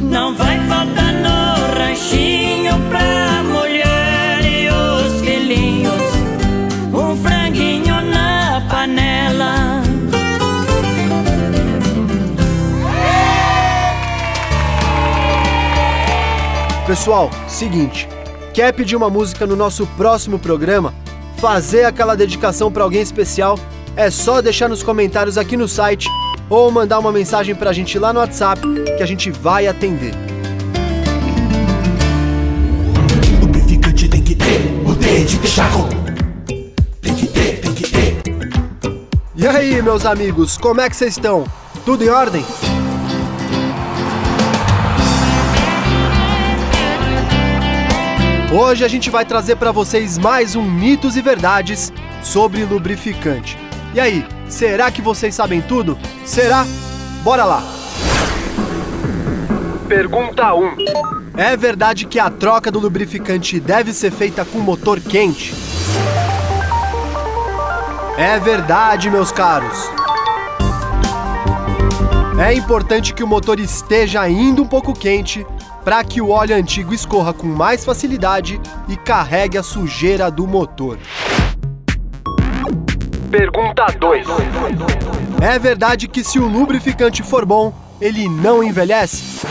Não 0.00 0.36
vai 0.36 0.56
faltar 0.68 1.12
no 1.14 1.76
ranchinho 1.76 2.74
pra 2.90 3.42
mulher 3.42 3.65
Pessoal, 16.86 17.28
seguinte, 17.48 18.08
quer 18.54 18.72
pedir 18.72 18.94
uma 18.94 19.10
música 19.10 19.44
no 19.44 19.56
nosso 19.56 19.84
próximo 19.96 20.38
programa? 20.38 20.94
Fazer 21.36 21.82
aquela 21.82 22.14
dedicação 22.14 22.70
para 22.70 22.84
alguém 22.84 23.02
especial? 23.02 23.58
É 23.96 24.08
só 24.08 24.40
deixar 24.40 24.68
nos 24.68 24.84
comentários 24.84 25.36
aqui 25.36 25.56
no 25.56 25.66
site 25.66 26.08
ou 26.48 26.70
mandar 26.70 27.00
uma 27.00 27.10
mensagem 27.10 27.56
pra 27.56 27.72
gente 27.72 27.98
lá 27.98 28.12
no 28.12 28.20
WhatsApp 28.20 28.60
que 28.96 29.02
a 29.02 29.06
gente 29.06 29.32
vai 29.32 29.66
atender. 29.66 30.14
Lubrificante 33.40 34.08
tem 34.08 34.22
que 34.22 34.36
ter, 34.36 34.80
o 34.86 34.94
D 34.94 35.24
de. 35.24 35.38
Tem 37.00 37.14
que 37.16 37.26
ter, 37.26 37.60
tem 37.62 37.74
que 37.74 37.82
ter. 37.82 38.22
E 39.34 39.44
aí, 39.44 39.82
meus 39.82 40.06
amigos, 40.06 40.56
como 40.56 40.80
é 40.80 40.88
que 40.88 40.94
vocês 40.94 41.16
estão? 41.16 41.44
Tudo 41.84 42.04
em 42.04 42.10
ordem? 42.10 42.44
Hoje 48.52 48.84
a 48.84 48.88
gente 48.88 49.10
vai 49.10 49.24
trazer 49.24 49.56
para 49.56 49.72
vocês 49.72 50.16
mais 50.16 50.54
um 50.54 50.62
mitos 50.62 51.16
e 51.16 51.20
verdades 51.20 51.92
sobre 52.22 52.64
lubrificante. 52.64 53.58
E 53.92 53.98
aí, 53.98 54.24
será 54.48 54.88
que 54.88 55.02
vocês 55.02 55.34
sabem 55.34 55.60
tudo? 55.60 55.98
Será? 56.24 56.64
Bora 57.24 57.44
lá. 57.44 57.62
Pergunta 59.88 60.54
1. 60.54 60.76
É 61.36 61.56
verdade 61.56 62.06
que 62.06 62.20
a 62.20 62.30
troca 62.30 62.70
do 62.70 62.78
lubrificante 62.78 63.58
deve 63.58 63.92
ser 63.92 64.12
feita 64.12 64.44
com 64.44 64.58
motor 64.60 65.00
quente? 65.00 65.52
É 68.16 68.38
verdade, 68.38 69.10
meus 69.10 69.32
caros. 69.32 69.90
É 72.38 72.54
importante 72.54 73.12
que 73.12 73.24
o 73.24 73.26
motor 73.26 73.58
esteja 73.58 74.20
ainda 74.20 74.62
um 74.62 74.66
pouco 74.66 74.94
quente 74.94 75.44
para 75.86 76.02
que 76.02 76.20
o 76.20 76.30
óleo 76.30 76.56
antigo 76.56 76.92
escorra 76.92 77.32
com 77.32 77.46
mais 77.46 77.84
facilidade 77.84 78.60
e 78.88 78.96
carregue 78.96 79.56
a 79.56 79.62
sujeira 79.62 80.28
do 80.32 80.44
motor. 80.44 80.98
Pergunta 83.30 83.86
2. 83.96 84.26
É 85.40 85.56
verdade 85.60 86.08
que 86.08 86.24
se 86.24 86.40
o 86.40 86.48
lubrificante 86.48 87.22
for 87.22 87.46
bom, 87.46 87.72
ele 88.00 88.28
não 88.28 88.64
envelhece? 88.64 89.46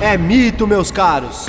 É 0.00 0.16
mito, 0.16 0.68
meus 0.68 0.92
caros. 0.92 1.46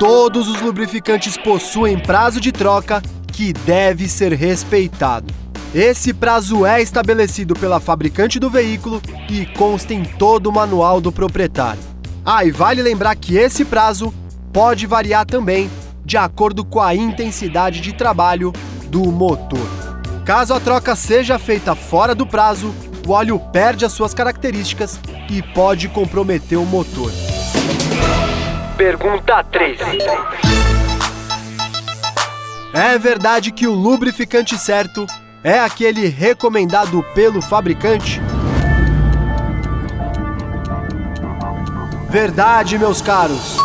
Todos 0.00 0.48
os 0.48 0.60
lubrificantes 0.60 1.38
possuem 1.38 1.96
prazo 1.96 2.40
de 2.40 2.50
troca 2.50 3.00
que 3.28 3.52
deve 3.52 4.08
ser 4.08 4.32
respeitado. 4.32 5.45
Esse 5.76 6.14
prazo 6.14 6.64
é 6.64 6.80
estabelecido 6.80 7.52
pela 7.54 7.78
fabricante 7.78 8.40
do 8.40 8.48
veículo 8.48 9.02
e 9.28 9.44
consta 9.44 9.92
em 9.92 10.04
todo 10.04 10.46
o 10.46 10.52
manual 10.52 11.02
do 11.02 11.12
proprietário. 11.12 11.82
Ah, 12.24 12.46
e 12.46 12.50
vale 12.50 12.80
lembrar 12.80 13.14
que 13.14 13.36
esse 13.36 13.62
prazo 13.62 14.10
pode 14.54 14.86
variar 14.86 15.26
também 15.26 15.70
de 16.02 16.16
acordo 16.16 16.64
com 16.64 16.80
a 16.80 16.94
intensidade 16.94 17.82
de 17.82 17.92
trabalho 17.92 18.54
do 18.88 19.02
motor. 19.12 19.68
Caso 20.24 20.54
a 20.54 20.60
troca 20.60 20.96
seja 20.96 21.38
feita 21.38 21.74
fora 21.74 22.14
do 22.14 22.26
prazo, 22.26 22.74
o 23.06 23.10
óleo 23.10 23.38
perde 23.38 23.84
as 23.84 23.92
suas 23.92 24.14
características 24.14 24.98
e 25.30 25.42
pode 25.42 25.90
comprometer 25.90 26.56
o 26.56 26.64
motor. 26.64 27.12
Pergunta 28.78 29.44
3. 29.44 29.78
É 32.72 32.98
verdade 32.98 33.52
que 33.52 33.66
o 33.66 33.74
lubrificante 33.74 34.56
certo 34.56 35.06
é 35.46 35.60
aquele 35.60 36.08
recomendado 36.08 37.04
pelo 37.14 37.40
fabricante? 37.40 38.20
Verdade, 42.10 42.76
meus 42.76 43.00
caros. 43.00 43.56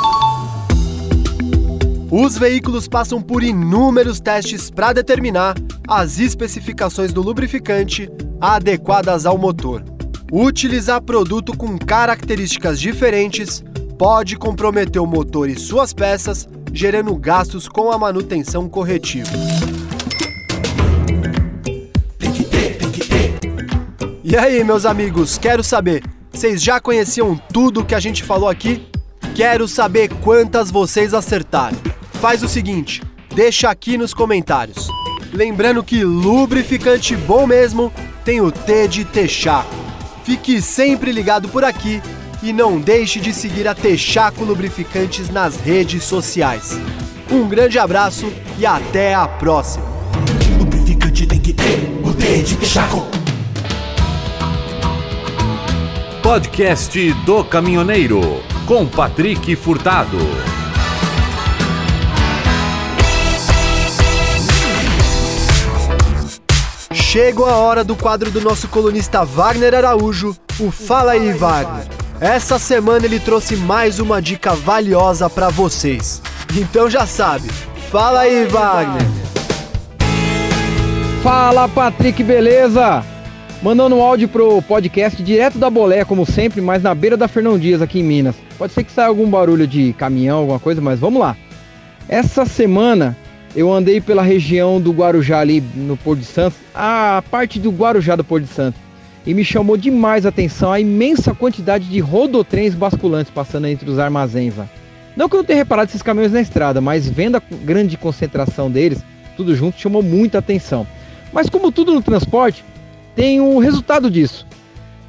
Os 2.12 2.38
veículos 2.38 2.88
passam 2.88 3.20
por 3.20 3.42
inúmeros 3.42 4.20
testes 4.20 4.70
para 4.70 4.94
determinar 4.94 5.56
as 5.88 6.20
especificações 6.20 7.12
do 7.12 7.24
lubrificante 7.24 8.08
adequadas 8.40 9.26
ao 9.26 9.36
motor. 9.36 9.84
Utilizar 10.32 11.02
produto 11.02 11.58
com 11.58 11.80
características 11.80 12.80
diferentes 12.80 13.64
pode 13.98 14.38
comprometer 14.38 15.02
o 15.02 15.08
motor 15.08 15.50
e 15.50 15.58
suas 15.58 15.94
peças, 15.94 16.48
gerando 16.72 17.16
gastos 17.16 17.68
com 17.68 17.92
a 17.92 17.98
manutenção 17.98 18.70
corretiva. 18.70 19.32
E 24.32 24.38
aí, 24.38 24.64
meus 24.64 24.86
amigos, 24.86 25.38
quero 25.38 25.62
saber, 25.62 26.06
vocês 26.32 26.64
já 26.64 26.80
conheciam 26.80 27.36
tudo 27.52 27.84
que 27.84 27.94
a 27.94 28.00
gente 28.00 28.24
falou 28.24 28.48
aqui? 28.48 28.88
Quero 29.36 29.68
saber 29.68 30.08
quantas 30.22 30.72
vocês 30.72 31.14
acertaram. 31.14 31.78
Faz 32.14 32.42
o 32.42 32.48
seguinte, 32.48 33.04
deixa 33.36 33.70
aqui 33.70 33.98
nos 33.98 34.14
comentários. 34.14 34.88
Lembrando 35.34 35.84
que 35.84 36.06
lubrificante 36.06 37.14
bom 37.14 37.46
mesmo 37.46 37.92
tem 38.24 38.40
o 38.40 38.54
T 38.54 38.88
de 38.88 39.04
Texaco. 39.04 39.76
Fique 40.24 40.62
sempre 40.62 41.12
ligado 41.12 41.50
por 41.50 41.66
aqui 41.66 42.02
e 42.42 42.54
não 42.54 42.80
deixe 42.80 43.20
de 43.20 43.34
seguir 43.34 43.68
a 43.68 43.76
Texaco 43.76 44.46
Lubrificantes 44.46 45.30
nas 45.30 45.58
redes 45.58 46.06
sociais. 46.06 46.80
Um 47.30 47.50
grande 47.50 47.78
abraço 47.78 48.32
e 48.58 48.66
até 48.66 49.14
a 49.14 49.28
próxima. 49.28 49.84
Lubrificante 50.58 51.28
tem 51.28 51.42
que 51.42 51.52
ter 51.52 51.92
o 52.02 52.14
T 52.14 52.44
de 52.44 52.56
Texaco. 52.56 53.21
Podcast 56.32 57.12
do 57.26 57.44
Caminhoneiro 57.44 58.22
com 58.66 58.88
Patrick 58.88 59.54
Furtado. 59.58 60.18
Chegou 66.94 67.50
a 67.50 67.58
hora 67.58 67.84
do 67.84 67.98
quadro 67.98 68.32
do 68.32 68.40
nosso 68.40 68.70
colunista 68.70 69.26
Wagner 69.26 69.76
Araújo, 69.76 70.34
o 70.58 70.72
Fala 70.72 71.12
aí 71.12 71.34
Wagner. 71.34 71.86
Essa 72.22 72.58
semana 72.58 73.06
ele 73.06 73.20
trouxe 73.20 73.58
mais 73.58 74.00
uma 74.00 74.22
dica 74.22 74.54
valiosa 74.54 75.30
para 75.30 75.50
vocês. 75.50 76.22
Então 76.56 76.90
já 76.90 77.06
sabe, 77.06 77.50
fala 77.92 78.22
aí 78.22 78.46
Wagner. 78.46 79.06
Fala 81.22 81.68
Patrick, 81.68 82.24
beleza? 82.24 83.11
Mandando 83.62 83.96
um 83.96 84.02
áudio 84.02 84.28
pro 84.28 84.60
podcast 84.64 85.22
direto 85.22 85.60
da 85.60 85.70
Bolé, 85.70 86.04
como 86.04 86.26
sempre, 86.26 86.60
mas 86.60 86.82
na 86.82 86.96
beira 86.96 87.16
da 87.16 87.28
Fernão 87.28 87.60
Dias 87.60 87.80
aqui 87.80 88.00
em 88.00 88.04
Minas. 88.04 88.36
Pode 88.58 88.74
ser 88.74 88.84
que 88.84 88.92
saia 88.92 89.08
algum 89.08 89.30
barulho 89.30 89.68
de 89.68 89.94
caminhão, 89.94 90.40
alguma 90.40 90.60
coisa, 90.60 90.82
mas 90.82 91.00
vamos 91.00 91.22
lá. 91.22 91.38
Essa 92.10 92.44
semana 92.44 93.16
eu 93.56 93.72
andei 93.72 94.02
pela 94.02 94.24
região 94.24 94.82
do 94.82 94.92
Guarujá 94.92 95.40
ali 95.40 95.62
no 95.76 95.96
Porto 95.96 96.22
de 96.22 96.26
Santos, 96.26 96.58
a 96.74 97.24
parte 97.30 97.60
do 97.60 97.70
Guarujá 97.70 98.16
do 98.16 98.24
Porto 98.24 98.46
de 98.46 98.50
Santos. 98.50 98.82
E 99.28 99.34
me 99.36 99.46
chamou 99.46 99.78
demais 99.78 100.26
a 100.26 100.30
atenção 100.30 100.72
a 100.72 100.80
imensa 100.80 101.36
quantidade 101.36 101.88
de 101.88 102.00
rodotrens 102.00 102.74
basculantes 102.74 103.32
passando 103.32 103.68
entre 103.68 103.88
os 103.88 104.00
armazéns 104.00 104.58
lá. 104.58 104.68
Não 105.16 105.30
que 105.30 105.36
eu 105.36 105.40
não 105.40 105.46
tenha 105.46 105.60
reparado 105.60 105.90
esses 105.90 106.02
caminhões 106.02 106.32
na 106.32 106.42
estrada, 106.42 106.82
mas 106.82 107.08
vendo 107.08 107.38
a 107.38 107.42
grande 107.64 107.96
concentração 107.96 108.72
deles, 108.72 109.04
tudo 109.38 109.56
junto 109.56 109.80
chamou 109.80 110.02
muita 110.02 110.40
atenção. 110.40 110.88
Mas 111.32 111.48
como 111.48 111.72
tudo 111.72 111.94
no 111.94 112.02
transporte, 112.02 112.66
tem 113.16 113.42
um 113.42 113.58
resultado 113.58 114.10
disso. 114.10 114.46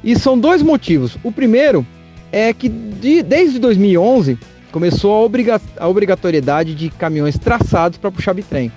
E 0.03 0.17
são 0.17 0.37
dois 0.37 0.61
motivos. 0.61 1.17
O 1.23 1.31
primeiro 1.31 1.85
é 2.31 2.53
que 2.53 2.67
de, 2.67 3.21
desde 3.23 3.59
2011 3.59 4.37
começou 4.71 5.13
a, 5.13 5.19
obriga 5.19 5.61
a 5.77 5.87
obrigatoriedade 5.87 6.73
de 6.73 6.89
caminhões 6.89 7.37
traçados 7.37 7.97
para 7.97 8.11
puxar 8.11 8.33
bitrem. 8.33 8.71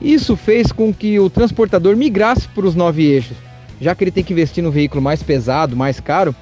Isso 0.00 0.36
fez 0.36 0.72
com 0.72 0.94
que 0.94 1.18
o 1.18 1.28
transportador 1.28 1.96
migrasse 1.96 2.48
para 2.48 2.66
os 2.66 2.74
nove 2.74 3.04
eixos. 3.04 3.36
Já 3.80 3.94
que 3.94 4.04
ele 4.04 4.10
tem 4.10 4.24
que 4.24 4.32
investir 4.32 4.62
no 4.62 4.70
veículo 4.70 5.02
mais 5.02 5.22
pesado, 5.22 5.76
mais 5.76 6.00
caro, 6.00 6.34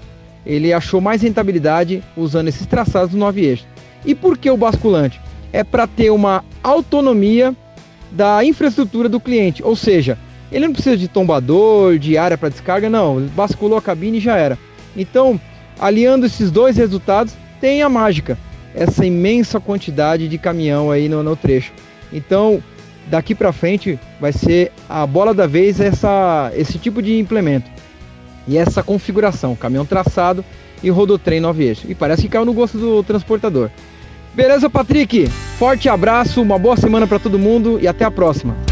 ele 0.44 0.72
achou 0.72 1.00
mais 1.00 1.22
rentabilidade 1.22 2.02
usando 2.16 2.48
esses 2.48 2.66
traçados 2.66 3.10
dos 3.10 3.18
nove 3.18 3.44
eixos. 3.44 3.66
E 4.04 4.14
por 4.14 4.38
que 4.38 4.50
o 4.50 4.56
basculante? 4.56 5.20
É 5.52 5.64
para 5.64 5.86
ter 5.86 6.10
uma 6.10 6.44
autonomia 6.62 7.54
da 8.10 8.44
infraestrutura 8.44 9.08
do 9.08 9.20
cliente, 9.20 9.62
ou 9.62 9.74
seja, 9.74 10.18
ele 10.50 10.66
não 10.66 10.72
precisa 10.72 10.96
de 10.96 11.08
tombador, 11.08 11.98
de 11.98 12.16
área 12.16 12.38
para 12.38 12.48
descarga, 12.48 12.88
não, 12.88 13.20
basculou 13.34 13.78
a 13.78 13.82
cabine 13.82 14.18
e 14.18 14.20
já 14.20 14.36
era. 14.36 14.58
Então, 14.96 15.40
aliando 15.78 16.26
esses 16.26 16.50
dois 16.50 16.76
resultados, 16.76 17.34
tem 17.60 17.82
a 17.82 17.88
mágica 17.88 18.38
essa 18.74 19.04
imensa 19.04 19.58
quantidade 19.58 20.28
de 20.28 20.38
caminhão 20.38 20.90
aí 20.90 21.08
no, 21.08 21.22
no 21.22 21.34
trecho. 21.34 21.72
Então, 22.12 22.62
daqui 23.08 23.34
para 23.34 23.52
frente 23.52 23.98
vai 24.20 24.32
ser 24.32 24.72
a 24.88 25.06
bola 25.06 25.34
da 25.34 25.46
vez 25.46 25.80
essa, 25.80 26.52
esse 26.54 26.78
tipo 26.78 27.02
de 27.02 27.18
implemento. 27.18 27.70
E 28.46 28.56
essa 28.56 28.82
configuração, 28.82 29.56
caminhão 29.56 29.84
traçado 29.84 30.44
e 30.82 30.90
rodotrem 30.90 31.40
9 31.40 31.64
eixos. 31.64 31.90
E 31.90 31.94
parece 31.94 32.22
que 32.22 32.28
caiu 32.28 32.44
no 32.44 32.52
gosto 32.52 32.78
do 32.78 33.02
transportador. 33.02 33.70
Beleza, 34.34 34.70
Patrick? 34.70 35.26
Forte 35.58 35.88
abraço, 35.88 36.40
uma 36.40 36.58
boa 36.58 36.76
semana 36.76 37.06
para 37.06 37.18
todo 37.18 37.38
mundo 37.38 37.78
e 37.82 37.88
até 37.88 38.04
a 38.04 38.10
próxima. 38.10 38.67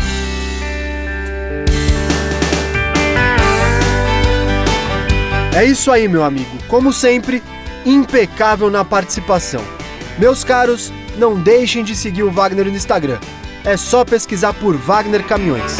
É 5.57 5.65
isso 5.65 5.91
aí, 5.91 6.07
meu 6.07 6.23
amigo. 6.23 6.59
Como 6.69 6.93
sempre, 6.93 7.43
impecável 7.87 8.71
na 8.71 8.85
participação. 8.85 9.65
Meus 10.19 10.45
caros, 10.45 10.93
não 11.17 11.35
deixem 11.35 11.83
de 11.83 11.97
seguir 11.97 12.25
o 12.25 12.31
Wagner 12.31 12.67
no 12.67 12.77
Instagram. 12.77 13.19
É 13.65 13.75
só 13.75 14.05
pesquisar 14.05 14.53
por 14.53 14.77
Wagner 14.77 15.25
Caminhões. 15.25 15.79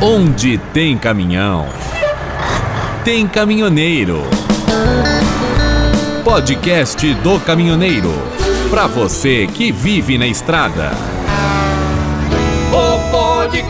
Onde 0.00 0.56
tem 0.72 0.96
caminhão, 0.96 1.68
tem 3.04 3.28
caminhoneiro. 3.28 4.22
Podcast 6.24 7.12
do 7.16 7.38
Caminhoneiro. 7.40 8.10
Para 8.70 8.86
você 8.86 9.46
que 9.46 9.70
vive 9.70 10.16
na 10.16 10.26
estrada. 10.26 11.13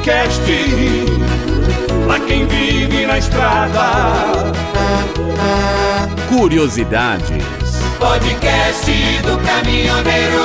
Podcast 0.05 0.43
pra 2.07 2.21
quem 2.21 2.47
vive 2.47 3.07
na 3.07 3.17
estrada. 3.17 4.53
Curiosidades. 6.29 7.43
Podcast 7.99 8.93
do 9.23 9.39
caminhoneiro. 9.39 10.45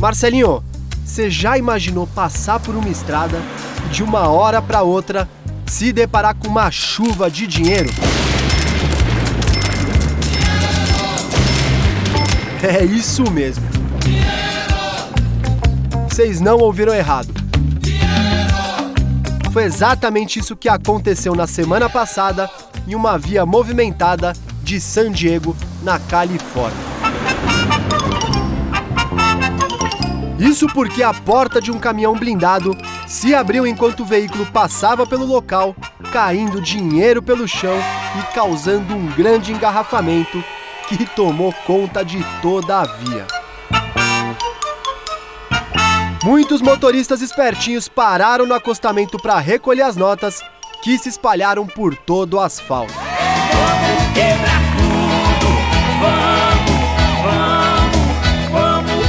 Marcelinho, 0.00 0.64
você 1.04 1.30
já 1.30 1.58
imaginou 1.58 2.06
passar 2.06 2.58
por 2.60 2.74
uma 2.74 2.88
estrada 2.88 3.38
e 3.84 3.90
de 3.90 4.02
uma 4.02 4.26
hora 4.28 4.62
para 4.62 4.80
outra 4.80 5.28
se 5.66 5.92
deparar 5.92 6.34
com 6.34 6.48
uma 6.48 6.70
chuva 6.70 7.30
de 7.30 7.46
dinheiro? 7.46 7.90
É 12.62 12.82
isso 12.82 13.30
mesmo. 13.30 13.77
Vocês 16.18 16.40
não 16.40 16.58
ouviram 16.58 16.92
errado. 16.92 17.32
Foi 19.52 19.62
exatamente 19.62 20.40
isso 20.40 20.56
que 20.56 20.68
aconteceu 20.68 21.32
na 21.32 21.46
semana 21.46 21.88
passada 21.88 22.50
em 22.88 22.96
uma 22.96 23.16
via 23.16 23.46
movimentada 23.46 24.32
de 24.60 24.80
San 24.80 25.12
Diego, 25.12 25.56
na 25.80 26.00
Califórnia. 26.00 26.76
Isso 30.40 30.66
porque 30.74 31.04
a 31.04 31.14
porta 31.14 31.60
de 31.60 31.70
um 31.70 31.78
caminhão 31.78 32.16
blindado 32.16 32.76
se 33.06 33.32
abriu 33.32 33.64
enquanto 33.64 34.00
o 34.00 34.04
veículo 34.04 34.44
passava 34.46 35.06
pelo 35.06 35.24
local, 35.24 35.76
caindo 36.10 36.60
dinheiro 36.60 37.22
pelo 37.22 37.46
chão 37.46 37.78
e 38.18 38.34
causando 38.34 38.92
um 38.92 39.06
grande 39.12 39.52
engarrafamento 39.52 40.42
que 40.88 41.06
tomou 41.06 41.52
conta 41.64 42.04
de 42.04 42.18
toda 42.42 42.80
a 42.80 42.84
via. 42.86 43.37
Muitos 46.28 46.60
motoristas 46.60 47.22
espertinhos 47.22 47.88
pararam 47.88 48.44
no 48.44 48.52
acostamento 48.52 49.16
para 49.16 49.38
recolher 49.38 49.80
as 49.80 49.96
notas 49.96 50.42
que 50.82 50.98
se 50.98 51.08
espalharam 51.08 51.66
por 51.66 51.96
todo 51.96 52.34
o 52.34 52.40
asfalto. 52.40 52.92
Vamos 52.92 54.12
quebrar 54.12 54.60
tudo, 54.76 55.48
vamos, 56.02 56.76
vamos, 58.52 59.08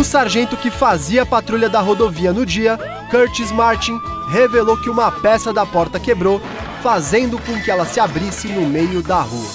O 0.00 0.02
sargento 0.02 0.56
que 0.56 0.68
fazia 0.68 1.22
a 1.22 1.26
patrulha 1.26 1.68
da 1.68 1.80
rodovia 1.80 2.32
no 2.32 2.44
dia, 2.44 2.76
Curtis 3.08 3.52
Martin, 3.52 4.00
revelou 4.32 4.76
que 4.76 4.90
uma 4.90 5.12
peça 5.12 5.52
da 5.52 5.64
porta 5.64 6.00
quebrou, 6.00 6.42
fazendo 6.82 7.38
com 7.38 7.62
que 7.62 7.70
ela 7.70 7.86
se 7.86 8.00
abrisse 8.00 8.48
no 8.48 8.66
meio 8.66 9.00
da 9.00 9.20
rua. 9.20 9.46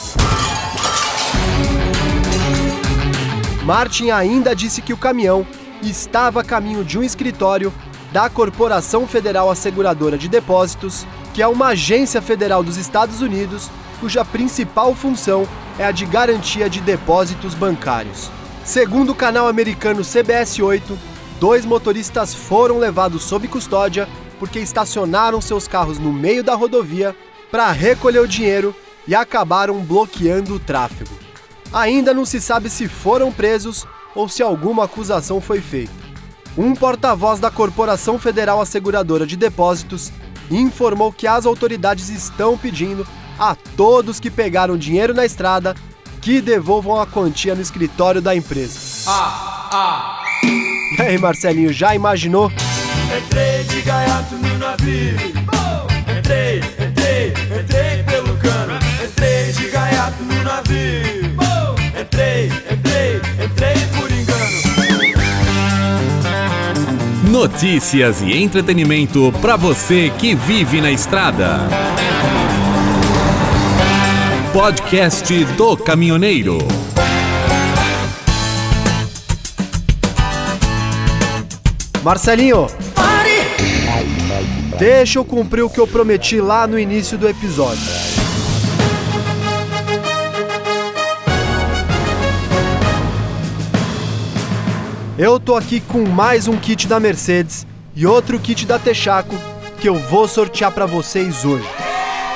Martin 3.65 4.09
ainda 4.09 4.55
disse 4.55 4.81
que 4.81 4.93
o 4.93 4.97
caminhão 4.97 5.45
estava 5.89 6.41
a 6.41 6.43
caminho 6.43 6.83
de 6.83 6.97
um 6.99 7.03
escritório 7.03 7.73
da 8.11 8.29
Corporação 8.29 9.07
Federal 9.07 9.49
Asseguradora 9.49 10.17
de 10.17 10.27
Depósitos, 10.27 11.05
que 11.33 11.41
é 11.41 11.47
uma 11.47 11.67
agência 11.67 12.21
federal 12.21 12.63
dos 12.63 12.77
Estados 12.77 13.21
Unidos 13.21 13.69
cuja 14.01 14.25
principal 14.25 14.95
função 14.95 15.47
é 15.77 15.85
a 15.85 15.91
de 15.91 16.05
garantia 16.05 16.67
de 16.67 16.81
depósitos 16.81 17.53
bancários. 17.53 18.29
Segundo 18.65 19.11
o 19.11 19.15
canal 19.15 19.47
americano 19.47 20.03
CBS 20.03 20.59
8, 20.59 20.97
dois 21.39 21.65
motoristas 21.65 22.33
foram 22.33 22.79
levados 22.79 23.23
sob 23.23 23.47
custódia 23.47 24.09
porque 24.39 24.59
estacionaram 24.59 25.39
seus 25.39 25.67
carros 25.67 25.99
no 25.99 26.11
meio 26.11 26.43
da 26.43 26.55
rodovia 26.55 27.15
para 27.51 27.71
recolher 27.71 28.19
o 28.19 28.27
dinheiro 28.27 28.75
e 29.07 29.13
acabaram 29.13 29.79
bloqueando 29.81 30.55
o 30.55 30.59
tráfego. 30.59 31.15
Ainda 31.71 32.13
não 32.13 32.25
se 32.25 32.41
sabe 32.41 32.69
se 32.69 32.87
foram 32.87 33.31
presos 33.31 33.85
ou 34.15 34.27
se 34.27 34.41
alguma 34.41 34.85
acusação 34.85 35.39
foi 35.41 35.61
feita. 35.61 35.93
Um 36.57 36.75
porta-voz 36.75 37.39
da 37.39 37.49
Corporação 37.49 38.19
Federal 38.19 38.59
Asseguradora 38.59 39.25
de 39.25 39.37
Depósitos 39.37 40.11
informou 40.49 41.11
que 41.11 41.27
as 41.27 41.45
autoridades 41.45 42.09
estão 42.09 42.57
pedindo 42.57 43.07
a 43.39 43.55
todos 43.75 44.19
que 44.19 44.29
pegaram 44.29 44.77
dinheiro 44.77 45.13
na 45.13 45.25
estrada 45.25 45.75
que 46.21 46.39
devolvam 46.41 47.01
a 47.01 47.07
quantia 47.07 47.55
no 47.55 47.61
escritório 47.61 48.21
da 48.21 48.35
empresa. 48.35 48.77
Ah, 49.07 49.69
ah. 49.71 50.23
E 50.43 51.01
aí, 51.01 51.17
Marcelinho, 51.17 51.73
já 51.73 51.95
imaginou? 51.95 52.51
Entrei 53.17 53.63
de 53.63 53.81
gaiato 53.81 54.35
no 54.35 54.57
navio. 54.57 55.15
Oh! 55.47 56.11
Entrei, 56.11 56.59
entrei, 56.59 57.33
entrei 57.59 58.03
pelo 58.03 58.37
cano. 58.37 58.77
Entrei 59.03 59.51
de 59.53 59.69
gaiato 59.69 60.21
no 60.23 60.43
navio. 60.43 61.35
Oh! 61.39 61.99
Entrei, 61.99 62.47
entrei, 62.47 62.75
entrei 62.77 62.90
Notícias 67.41 68.21
e 68.21 68.37
entretenimento 68.37 69.33
para 69.41 69.55
você 69.55 70.11
que 70.11 70.35
vive 70.35 70.79
na 70.79 70.91
estrada. 70.91 71.61
Podcast 74.53 75.43
do 75.55 75.75
Caminhoneiro. 75.75 76.59
Marcelinho, 82.03 82.67
pare! 82.93 83.41
Deixa 84.77 85.17
eu 85.17 85.25
cumprir 85.25 85.63
o 85.63 85.69
que 85.69 85.79
eu 85.79 85.87
prometi 85.87 86.39
lá 86.39 86.67
no 86.67 86.77
início 86.77 87.17
do 87.17 87.27
episódio. 87.27 88.00
Eu 95.17 95.39
tô 95.39 95.57
aqui 95.57 95.81
com 95.81 96.07
mais 96.07 96.47
um 96.47 96.57
kit 96.57 96.87
da 96.87 96.97
Mercedes 96.97 97.67
e 97.93 98.07
outro 98.07 98.39
kit 98.39 98.65
da 98.65 98.79
Texaco 98.79 99.35
que 99.79 99.89
eu 99.89 99.95
vou 99.95 100.25
sortear 100.25 100.71
para 100.71 100.85
vocês 100.85 101.43
hoje. 101.43 101.67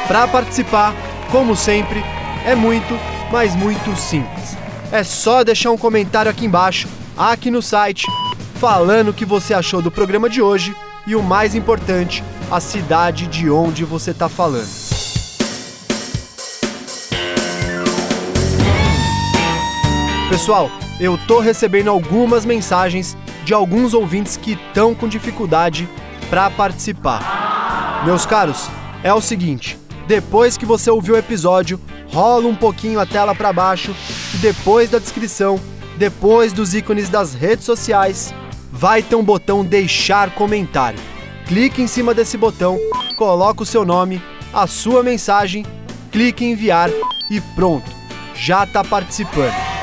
Para 0.08 0.28
participar, 0.28 0.94
como 1.32 1.56
sempre, 1.56 2.04
é 2.46 2.54
muito, 2.54 3.00
mas 3.32 3.56
muito 3.56 3.96
simples. 3.96 4.58
É 4.92 5.04
só 5.06 5.42
deixar 5.44 5.72
um 5.72 5.78
comentário 5.78 6.30
aqui 6.30 6.46
embaixo, 6.46 6.90
aqui 7.18 7.50
no 7.50 7.62
site, 7.62 8.06
falando 8.56 9.10
o 9.10 9.14
que 9.14 9.26
você 9.26 9.54
achou 9.54 9.82
do 9.82 9.90
programa 9.90 10.30
de 10.30 10.42
hoje 10.42 10.76
e 11.08 11.16
o 11.16 11.24
mais 11.24 11.56
importante, 11.56 12.24
a 12.52 12.60
cidade 12.60 13.26
de 13.28 13.50
onde 13.50 13.86
você 13.86 14.12
está 14.12 14.28
falando. 14.28 14.68
Pessoal, 20.30 20.70
eu 21.00 21.18
tô 21.28 21.40
recebendo 21.40 21.90
algumas 21.90 22.46
mensagens 22.46 23.18
de 23.44 23.54
alguns 23.54 23.94
ouvintes 23.94 24.38
que 24.38 24.54
estão 24.54 24.96
com 24.96 25.08
dificuldade 25.08 25.88
para 26.30 26.50
participar. 26.50 28.04
Meus 28.06 28.26
caros, 28.26 28.70
é 29.04 29.14
o 29.14 29.22
seguinte, 29.22 29.78
depois 30.08 30.58
que 30.58 30.66
você 30.66 30.90
ouviu 30.90 31.16
o 31.16 31.18
episódio, 31.18 31.80
rola 32.12 32.48
um 32.48 32.56
pouquinho 32.56 33.00
a 33.00 33.06
tela 33.06 33.36
para 33.36 33.52
baixo 33.52 33.96
e 34.34 34.38
depois 34.38 34.90
da 34.90 35.00
descrição, 35.00 35.60
depois 35.98 36.54
dos 36.54 36.74
ícones 36.74 37.10
das 37.10 37.34
redes 37.34 37.66
sociais, 37.66 38.34
vai 38.72 39.02
ter 39.02 39.16
um 39.16 39.24
botão 39.24 39.64
deixar 39.64 40.32
comentário. 40.32 41.00
Clique 41.46 41.82
em 41.82 41.88
cima 41.88 42.14
desse 42.14 42.38
botão, 42.38 42.80
coloca 43.18 43.64
o 43.64 43.66
seu 43.66 43.86
nome, 43.86 44.22
a 44.54 44.66
sua 44.66 45.04
mensagem, 45.04 45.66
clique 46.12 46.44
em 46.44 46.52
enviar 46.52 46.90
e 47.30 47.40
pronto, 47.56 47.90
já 48.34 48.64
está 48.64 48.84
participando. 48.84 49.75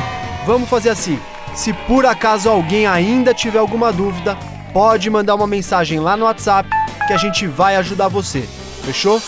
Vamos 0.44 0.68
fazer 0.68 0.90
assim. 0.90 1.18
Se 1.54 1.72
por 1.72 2.06
acaso 2.06 2.48
alguém 2.48 2.86
ainda 2.86 3.34
tiver 3.34 3.58
alguma 3.58 3.92
dúvida, 3.92 4.36
pode 4.72 5.08
mandar 5.10 5.34
uma 5.34 5.46
mensagem 5.46 6.00
lá 6.00 6.16
no 6.16 6.24
WhatsApp 6.24 6.68
que 7.06 7.12
a 7.12 7.16
gente 7.16 7.46
vai 7.46 7.76
ajudar 7.76 8.08
você. 8.08 8.48
Fechou? 8.84 9.20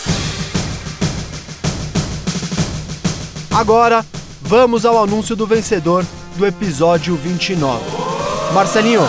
Agora, 3.53 4.05
vamos 4.41 4.85
ao 4.85 5.01
anúncio 5.01 5.35
do 5.35 5.47
vencedor 5.47 6.05
do 6.35 6.45
episódio 6.45 7.15
29. 7.15 7.81
Marcelinho, 8.53 9.01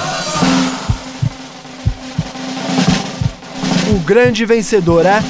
o 3.91 3.99
grande 4.01 4.45
vencedor 4.45 5.05
é. 5.05 5.23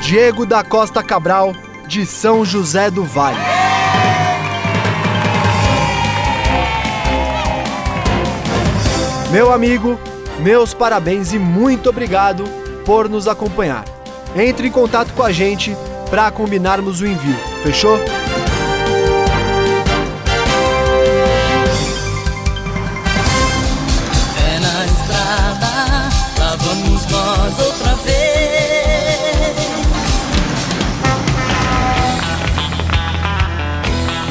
Diego 0.00 0.46
da 0.46 0.62
Costa 0.62 1.02
Cabral, 1.02 1.52
de 1.86 2.04
São 2.04 2.44
José 2.44 2.90
do 2.90 3.04
Vale. 3.04 3.38
Meu 9.30 9.52
amigo, 9.52 9.98
meus 10.40 10.72
parabéns 10.72 11.32
e 11.32 11.38
muito 11.38 11.88
obrigado 11.88 12.44
por 12.84 13.08
nos 13.08 13.28
acompanhar. 13.28 13.84
Entre 14.34 14.68
em 14.68 14.70
contato 14.70 15.12
com 15.12 15.22
a 15.22 15.32
gente 15.32 15.76
para 16.10 16.30
combinarmos 16.30 17.00
o 17.00 17.06
envio, 17.06 17.36
fechou? 17.62 17.98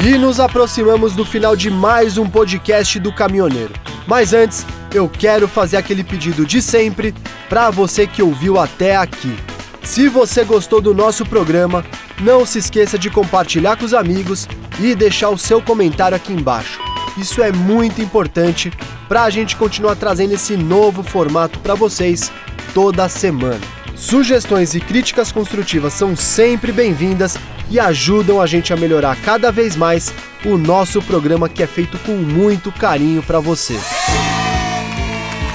E 0.05 0.19
nos 0.19 0.39
aproximamos 0.39 1.13
do 1.13 1.25
final 1.25 1.55
de 1.55 1.71
mais 1.71 2.15
um 2.15 2.29
podcast 2.29 2.99
do 2.99 3.11
Caminhoneiro. 3.11 3.73
Mas 4.05 4.33
antes, 4.33 4.63
eu 4.93 5.09
quero 5.09 5.47
fazer 5.47 5.77
aquele 5.77 6.03
pedido 6.03 6.45
de 6.45 6.61
sempre 6.61 7.11
para 7.49 7.71
você 7.71 8.05
que 8.05 8.21
ouviu 8.21 8.59
até 8.59 8.95
aqui. 8.95 9.35
Se 9.81 10.07
você 10.07 10.43
gostou 10.43 10.79
do 10.79 10.93
nosso 10.93 11.25
programa, 11.25 11.83
não 12.21 12.45
se 12.45 12.59
esqueça 12.59 12.99
de 12.99 13.09
compartilhar 13.09 13.77
com 13.77 13.85
os 13.85 13.95
amigos 13.95 14.47
e 14.79 14.93
deixar 14.93 15.31
o 15.31 15.39
seu 15.39 15.59
comentário 15.59 16.15
aqui 16.15 16.31
embaixo. 16.31 16.79
Isso 17.17 17.41
é 17.41 17.51
muito 17.51 17.99
importante 17.99 18.71
para 19.07 19.23
a 19.23 19.29
gente 19.31 19.55
continuar 19.55 19.95
trazendo 19.95 20.35
esse 20.35 20.55
novo 20.55 21.01
formato 21.01 21.57
para 21.57 21.73
vocês 21.73 22.31
toda 22.75 23.09
semana. 23.09 23.61
Sugestões 23.95 24.75
e 24.75 24.79
críticas 24.79 25.31
construtivas 25.31 25.93
são 25.93 26.15
sempre 26.15 26.71
bem-vindas 26.71 27.39
e 27.69 27.79
ajudam 27.79 28.41
a 28.41 28.45
gente 28.45 28.71
a 28.73 28.77
melhorar 28.77 29.15
cada 29.21 29.51
vez 29.51 29.75
mais 29.75 30.13
o 30.45 30.57
nosso 30.57 31.01
programa 31.01 31.49
que 31.49 31.63
é 31.63 31.67
feito 31.67 31.97
com 31.99 32.13
muito 32.13 32.71
carinho 32.71 33.23
para 33.23 33.39
você. 33.39 33.79